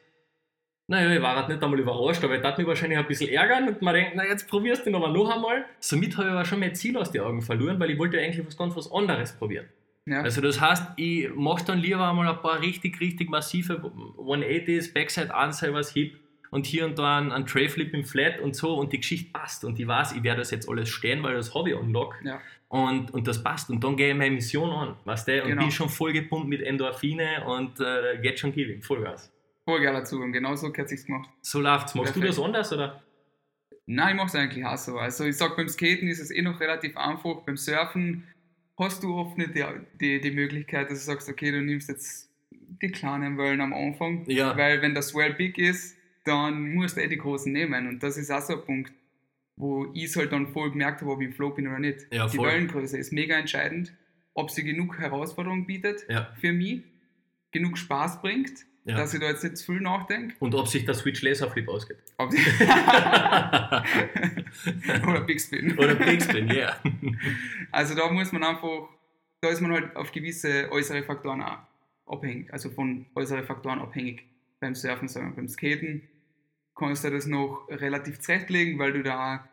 naja, 0.87 1.11
ich 1.11 1.23
war 1.23 1.35
halt 1.35 1.49
nicht 1.49 1.63
einmal 1.63 1.81
überrascht, 1.81 2.23
aber 2.23 2.37
ich 2.37 2.43
darf 2.43 2.59
mich 2.59 2.67
wahrscheinlich 2.67 2.99
ein 2.99 3.07
bisschen 3.07 3.31
ärgern 3.31 3.69
und 3.69 3.81
man 3.81 3.95
denkt, 3.95 4.13
na 4.15 4.27
jetzt 4.27 4.47
probierst 4.47 4.85
du 4.85 4.91
ihn 4.91 4.97
aber 4.97 5.09
noch 5.09 5.35
einmal. 5.35 5.65
Somit 5.81 6.19
habe 6.19 6.29
ich 6.29 6.33
aber 6.35 6.45
schon 6.45 6.61
mein 6.61 6.75
Ziel 6.75 6.99
aus 6.99 7.11
den 7.11 7.23
Augen 7.23 7.41
verloren, 7.41 7.81
weil 7.81 7.91
ich 7.91 7.99
wollte 7.99 8.19
ja 8.19 8.23
eigentlich 8.23 8.47
was 8.47 8.59
ganz 8.59 8.77
was 8.77 8.93
anderes 8.93 9.33
probieren. 9.33 9.65
Ja, 10.05 10.21
Also 10.21 10.43
das 10.43 10.61
heißt, 10.61 10.93
ich 10.97 11.35
mache 11.35 11.65
dann 11.65 11.79
lieber 11.79 12.07
einmal 12.07 12.29
ein 12.29 12.43
paar 12.43 12.61
richtig, 12.61 13.01
richtig 13.01 13.31
massive 13.31 13.75
180s, 13.75 14.93
Backside 14.93 15.31
was 15.33 15.93
Hip 15.95 16.22
und 16.53 16.67
hier 16.67 16.85
und 16.85 16.99
da 16.99 17.17
einen, 17.19 17.33
einen 17.33 17.47
Tray 17.47 17.69
Flip 17.69 17.93
im 17.95 18.05
Flat 18.05 18.39
und 18.39 18.55
so 18.55 18.75
und 18.75 18.93
die 18.93 18.99
Geschichte 18.99 19.33
passt 19.33 19.65
und 19.65 19.81
ich 19.81 19.87
weiß, 19.87 20.13
ich 20.13 20.23
werde 20.23 20.41
das 20.41 20.51
jetzt 20.51 20.69
alles 20.69 20.91
stehen, 20.91 21.23
weil 21.23 21.35
das 21.35 21.55
Hobby 21.55 21.73
unlock 21.73 22.15
ja. 22.23 22.41
und, 22.69 23.11
und 23.11 23.27
das 23.27 23.43
passt 23.43 23.71
und 23.71 23.83
dann 23.83 23.97
gehe 23.97 24.11
ich 24.11 24.17
meine 24.17 24.35
Mission 24.35 24.71
an, 24.71 24.97
weißt 25.05 25.29
du, 25.29 25.43
und 25.43 25.49
Genau. 25.49 25.63
bin 25.63 25.71
schon 25.71 25.89
voll 25.89 26.13
gepumpt 26.13 26.49
mit 26.49 26.61
Endorphine 26.61 27.45
und 27.47 27.81
äh, 27.81 28.19
geht 28.21 28.39
schon 28.39 28.53
giving, 28.53 28.83
Vollgas. 28.83 29.33
Voll 29.65 29.81
geiler 29.81 30.05
Zugang, 30.05 30.31
genau 30.31 30.55
so 30.55 30.73
hat 30.73 30.89
sich's 30.89 31.07
gemacht. 31.07 31.31
So 31.41 31.61
läuft's. 31.61 31.95
Machst 31.95 32.15
du 32.15 32.21
Perfekt. 32.21 32.39
das 32.39 32.45
anders 32.45 32.73
oder? 32.73 33.03
Nein, 33.87 34.11
ich 34.11 34.17
mache 34.17 34.27
es 34.27 34.35
eigentlich 34.35 34.65
auch 34.65 34.77
so. 34.77 34.99
Also 34.99 35.25
ich 35.25 35.37
sag, 35.37 35.57
beim 35.57 35.69
Skaten 35.69 36.07
ist 36.09 36.21
es 36.21 36.31
eh 36.31 36.43
noch 36.43 36.61
relativ 36.61 36.97
einfach. 36.97 37.37
Beim 37.47 37.57
Surfen 37.57 38.29
hast 38.79 39.03
du 39.03 39.15
oft 39.15 39.39
nicht 39.39 39.55
die, 39.55 39.65
die, 40.01 40.21
die 40.21 40.31
Möglichkeit, 40.31 40.91
dass 40.91 40.99
du 40.99 41.05
sagst, 41.05 41.29
okay, 41.29 41.51
du 41.51 41.63
nimmst 41.63 41.89
jetzt 41.89 42.31
die 42.51 42.89
kleinen 42.89 43.39
Wellen 43.39 43.61
am 43.61 43.73
Anfang. 43.73 44.25
Ja. 44.29 44.57
Weil 44.57 44.83
wenn 44.83 44.95
das 44.95 45.09
Swell 45.09 45.35
big 45.35 45.59
ist, 45.59 45.97
dann 46.25 46.75
musst 46.75 46.97
du 46.97 47.03
eh 47.03 47.09
die 47.09 47.19
großen 47.19 47.53
nehmen. 47.53 47.87
Und 47.89 48.03
das 48.03 48.17
ist 48.17 48.31
auch 48.31 48.41
so 48.43 48.55
ein 48.55 48.65
Punkt, 48.65 48.93
wo 49.57 49.91
ich 49.95 50.05
es 50.05 50.17
halt 50.17 50.33
dann 50.33 50.49
voll 50.53 50.71
gemerkt 50.71 51.01
habe, 51.03 51.11
ob 51.13 51.21
ich 51.21 51.29
im 51.29 51.33
Flow 51.35 51.51
bin 51.51 51.67
oder 51.69 51.79
nicht. 51.79 52.07
Ja, 52.13 52.27
die. 52.29 52.39
Wellengröße 52.39 52.97
ist 52.99 53.13
mega 53.13 53.37
entscheidend, 53.37 53.93
ob 54.35 54.51
sie 54.51 54.63
genug 54.65 54.99
Herausforderung 54.99 55.67
bietet 55.67 56.07
Ja. 56.09 56.33
für 56.41 56.53
mich, 56.53 56.83
genug 57.51 57.77
Spaß 57.79 58.23
bringt, 58.23 58.51
Ja. 58.85 58.97
dass 58.97 59.13
ich 59.15 59.21
da 59.21 59.27
jetzt 59.29 59.45
nicht 59.45 59.57
zu 59.59 59.73
viel 59.73 59.81
nachdenke. 59.83 60.35
Und 60.39 60.55
ob 60.55 60.69
sich 60.69 60.85
der 60.85 60.95
Switch 60.95 61.23
Laser 61.23 61.51
Flip 61.51 61.69
ausgeht. 61.69 61.99
Oder 65.07 65.21
Big 65.27 65.41
Spin. 65.41 65.79
oder 65.79 65.95
Big 65.95 66.23
Spin, 66.23 66.51
yeah. 66.51 66.77
Also 67.71 67.95
da 67.95 68.11
muss 68.11 68.33
man 68.33 68.43
einfach, 68.45 68.89
da 69.41 69.49
ist 69.49 69.61
man 69.61 69.73
halt 69.73 69.95
auf 69.97 70.13
gewisse 70.13 70.71
äußere 70.71 71.03
Faktoren 71.03 71.43
auch 71.43 71.59
abhängig, 72.07 72.53
also 72.53 72.71
von 72.71 73.07
äußeren 73.15 73.45
Faktoren 73.45 73.81
abhängig. 73.81 74.25
Beim 74.61 74.75
Surfen, 74.75 75.09
sagen 75.09 75.31
wir, 75.31 75.37
beim 75.37 75.49
Skaten 75.49 76.03
kannst 76.75 77.05
du 77.05 77.11
das 77.11 77.27
noch 77.27 77.67
relativ 77.69 78.21
zurechtlegen, 78.21 78.79
weil 78.79 78.93
du 78.93 79.03
da 79.03 79.49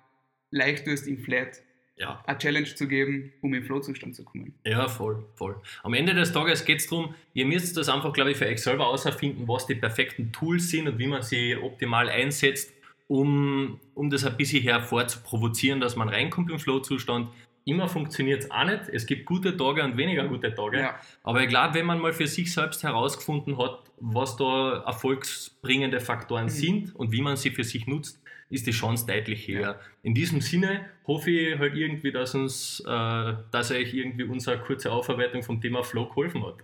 leicht 0.51 0.85
tust, 0.85 1.07
im 1.07 1.19
Flat 1.19 1.61
Ja. 1.95 2.23
eine 2.25 2.37
Challenge 2.37 2.73
zu 2.75 2.87
geben, 2.87 3.33
um 3.41 3.53
im 3.53 3.63
Flow-Zustand 3.63 4.15
zu 4.15 4.23
kommen. 4.23 4.53
Ja, 4.65 4.87
voll, 4.87 5.25
voll. 5.35 5.61
Am 5.83 5.93
Ende 5.93 6.13
des 6.13 6.31
Tages 6.31 6.65
geht 6.65 6.79
es 6.79 6.87
darum, 6.87 7.13
ihr 7.33 7.45
müsst 7.45 7.75
das 7.77 7.89
einfach, 7.89 8.13
glaube 8.13 8.31
ich, 8.31 8.37
für 8.37 8.45
euch 8.47 8.61
selber 8.61 8.87
auserfinden, 8.87 9.47
was 9.47 9.67
die 9.67 9.75
perfekten 9.75 10.31
Tools 10.31 10.69
sind 10.69 10.87
und 10.87 10.97
wie 10.97 11.07
man 11.07 11.21
sie 11.21 11.55
optimal 11.57 12.09
einsetzt, 12.09 12.73
um, 13.07 13.79
um 13.95 14.09
das 14.09 14.23
ein 14.25 14.37
bisschen 14.37 14.63
hervor 14.63 15.07
zu 15.07 15.19
provozieren, 15.21 15.79
dass 15.81 15.95
man 15.95 16.09
reinkommt 16.09 16.49
im 16.51 16.59
Flow-Zustand. 16.59 17.29
Immer 17.69 17.87
funktioniert 17.87 18.43
es 18.43 18.51
auch 18.51 18.65
nicht. 18.65 18.83
Es 18.91 19.05
gibt 19.05 19.25
gute 19.25 19.55
Tage 19.55 19.83
und 19.83 19.95
weniger 19.97 20.27
gute 20.27 20.53
Tage. 20.53 20.79
Ja, 20.79 20.99
Aber 21.23 21.41
ich 21.43 21.49
glaube, 21.49 21.73
wenn 21.75 21.85
man 21.85 21.99
mal 21.99 22.13
für 22.13 22.27
sich 22.27 22.51
selbst 22.53 22.83
herausgefunden 22.83 23.57
hat, 23.57 23.79
was 23.99 24.35
da 24.37 24.83
erfolgsbringende 24.85 25.99
Faktoren 25.99 26.45
Mhm. 26.45 26.49
sind 26.49 26.95
und 26.95 27.11
wie 27.11 27.21
man 27.21 27.35
sie 27.37 27.51
für 27.51 27.63
sich 27.63 27.85
nutzt, 27.87 28.21
ist 28.49 28.65
die 28.65 28.71
Chance 28.71 29.05
deutlich 29.05 29.47
höher. 29.47 29.61
Ja. 29.61 29.79
In 30.01 30.13
diesem 30.15 30.41
Sinne 30.41 30.85
hoffe 31.05 31.29
ich 31.29 31.59
halt 31.59 31.75
irgendwie, 31.75 32.11
dass 32.11 32.33
uns, 32.33 32.79
äh, 32.87 33.33
dass 33.51 33.71
euch 33.71 33.93
irgendwie 33.93 34.23
unsere 34.23 34.59
kurze 34.59 34.91
Aufarbeitung 34.91 35.43
vom 35.43 35.61
Thema 35.61 35.83
Flow 35.83 36.05
geholfen 36.07 36.43
hat. 36.45 36.55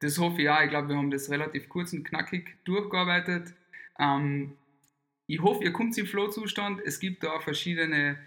das 0.00 0.18
hoffe 0.18 0.42
ich 0.42 0.50
auch. 0.50 0.60
Ich 0.64 0.70
glaube, 0.70 0.88
wir 0.88 0.96
haben 0.96 1.12
das 1.12 1.30
relativ 1.30 1.68
kurz 1.68 1.92
und 1.92 2.02
knackig 2.02 2.56
durchgearbeitet. 2.64 3.54
Ähm, 4.00 4.54
ich 5.28 5.40
hoffe, 5.40 5.62
ihr 5.62 5.72
kommt 5.72 5.96
im 5.96 6.06
Flow-Zustand. 6.06 6.80
Es 6.84 6.98
gibt 6.98 7.22
da 7.22 7.38
verschiedene, 7.38 8.18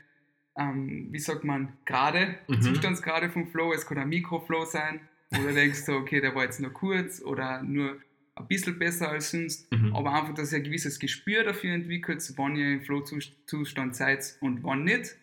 ähm, 0.57 1.07
wie 1.11 1.19
sagt 1.19 1.43
man, 1.43 1.73
Grade, 1.85 2.35
Mhm. 2.47 2.61
Zustandsgrade 2.61 3.29
vom 3.29 3.47
Flow. 3.47 3.73
Es 3.73 3.85
kann 3.85 3.97
ein 3.97 4.09
Mikroflow 4.09 4.65
sein, 4.65 5.01
wo 5.31 5.41
du 5.41 5.53
denkst, 5.53 5.79
so, 5.83 5.93
okay, 5.93 6.21
der 6.21 6.33
war 6.35 6.43
jetzt 6.43 6.59
nur 6.59 6.71
kurz 6.71 7.21
oder 7.21 7.61
nur 7.63 7.97
ein 8.35 8.47
bisschen 8.47 8.77
besser 8.77 9.09
als 9.09 9.31
sonst. 9.31 9.71
Mhm. 9.71 9.95
Aber 9.95 10.13
einfach, 10.13 10.33
dass 10.33 10.51
ihr 10.51 10.59
ein 10.59 10.63
gewisses 10.63 10.99
Gespür 10.99 11.43
dafür 11.43 11.73
entwickelt, 11.73 12.21
wann 12.37 12.55
ihr 12.55 12.73
im 12.73 12.81
Flow-Zustand 12.81 13.95
seid 13.95 14.37
und 14.41 14.63
wann 14.63 14.83
nicht. 14.83 15.15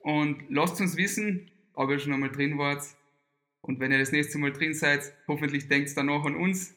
Und 0.00 0.42
lasst 0.50 0.80
uns 0.80 0.96
wissen, 0.96 1.50
ob 1.74 1.90
ihr 1.90 1.98
schon 1.98 2.12
einmal 2.12 2.30
drin 2.30 2.58
wart. 2.58 2.82
Und 3.62 3.80
wenn 3.80 3.90
ihr 3.92 3.98
das 3.98 4.12
nächste 4.12 4.38
Mal 4.38 4.52
drin 4.52 4.74
seid, 4.74 5.12
hoffentlich 5.26 5.68
denkt 5.68 5.90
danach 5.96 6.24
an 6.24 6.36
uns. 6.36 6.74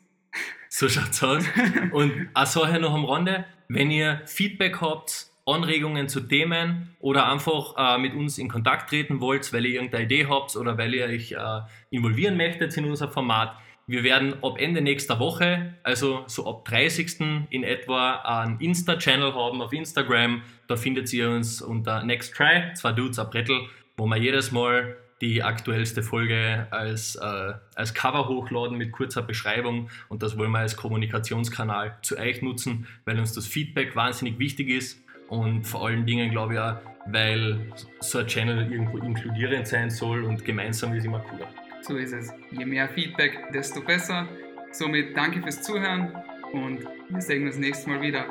So 0.69 0.87
schaut's 0.87 1.21
aus. 1.23 1.43
Und 1.91 2.29
auch 2.33 2.45
so 2.45 2.65
noch 2.65 2.93
am 2.93 3.05
Rande, 3.05 3.45
wenn 3.67 3.91
ihr 3.91 4.21
Feedback 4.25 4.79
habt, 4.79 5.27
Anregungen 5.47 6.09
zu 6.09 6.21
Themen 6.21 6.95
oder 6.99 7.31
einfach 7.31 7.75
äh, 7.77 7.97
mit 7.97 8.13
uns 8.13 8.37
in 8.37 8.49
Kontakt 8.49 8.89
treten 8.89 9.21
wollt, 9.21 9.51
weil 9.53 9.65
ihr 9.65 9.75
irgendeine 9.75 10.03
Idee 10.03 10.27
habt 10.27 10.55
oder 10.55 10.77
weil 10.77 10.93
ihr 10.93 11.05
euch 11.05 11.31
äh, 11.31 11.61
involvieren 11.89 12.37
möchtet 12.37 12.75
in 12.77 12.85
unser 12.85 13.07
Format, 13.07 13.55
wir 13.89 14.03
werden 14.03 14.43
ab 14.43 14.57
Ende 14.59 14.81
nächster 14.81 15.17
Woche, 15.17 15.75
also 15.81 16.25
so 16.27 16.45
ab 16.45 16.65
30. 16.65 17.47
in 17.49 17.63
etwa, 17.63 18.15
einen 18.15 18.59
Insta-Channel 18.59 19.33
haben 19.33 19.61
auf 19.61 19.71
Instagram. 19.71 20.41
Da 20.67 20.75
findet 20.75 21.13
ihr 21.13 21.29
uns 21.29 21.61
unter 21.61 22.03
Next 22.03 22.35
Try, 22.35 22.73
zwei 22.73 22.91
Dudes, 22.91 23.17
ein 23.17 23.29
Brettel, 23.29 23.61
wo 23.95 24.05
wir 24.05 24.17
jedes 24.17 24.51
Mal 24.51 24.97
die 25.21 25.41
aktuellste 25.41 26.03
Folge 26.03 26.67
als, 26.69 27.15
äh, 27.15 27.53
als 27.75 27.93
Cover 27.93 28.27
hochladen 28.27 28.77
mit 28.77 28.91
kurzer 28.91 29.23
Beschreibung 29.23 29.89
und 30.09 30.21
das 30.21 30.37
wollen 30.37 30.51
wir 30.51 30.59
als 30.59 30.75
Kommunikationskanal 30.75 31.97
zu 32.01 32.17
euch 32.17 32.41
nutzen, 32.41 32.87
weil 33.05 33.17
uns 33.17 33.33
das 33.33 33.47
Feedback 33.47 33.95
wahnsinnig 33.95 34.37
wichtig 34.37 34.69
ist 34.69 35.01
und 35.29 35.63
vor 35.63 35.87
allen 35.87 36.05
Dingen 36.05 36.31
glaube 36.31 36.53
ich 36.53 36.59
auch, 36.59 36.75
weil 37.07 37.59
so 37.99 38.19
ein 38.19 38.27
Channel 38.27 38.71
irgendwo 38.71 38.97
inkludierend 38.97 39.67
sein 39.67 39.89
soll 39.89 40.23
und 40.23 40.43
gemeinsam 40.43 40.93
ist 40.93 41.05
immer 41.05 41.19
cooler. 41.19 41.47
So 41.81 41.95
ist 41.97 42.13
es. 42.13 42.33
Je 42.51 42.65
mehr 42.65 42.89
Feedback, 42.89 43.51
desto 43.53 43.81
besser. 43.81 44.27
Somit 44.71 45.15
danke 45.15 45.41
fürs 45.41 45.61
Zuhören 45.61 46.11
und 46.51 46.79
wir 47.09 47.21
sehen 47.21 47.45
uns 47.47 47.57
nächstes 47.57 47.87
Mal 47.87 48.01
wieder. 48.01 48.25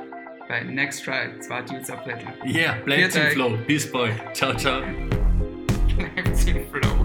bei 0.48 0.62
Next 0.62 1.04
Try, 1.04 1.38
zwei 1.40 1.62
Dudes 1.62 1.90
Abbrettel. 1.90 2.28
Yeah, 2.44 2.74
bleibt 2.84 3.16
im 3.16 3.22
Flow. 3.28 3.58
Bis 3.66 3.90
bald. 3.90 4.14
Ciao, 4.32 4.54
ciao. 4.54 4.80
Bleibt 5.96 6.46
im 6.46 6.66
Flow. 6.70 6.95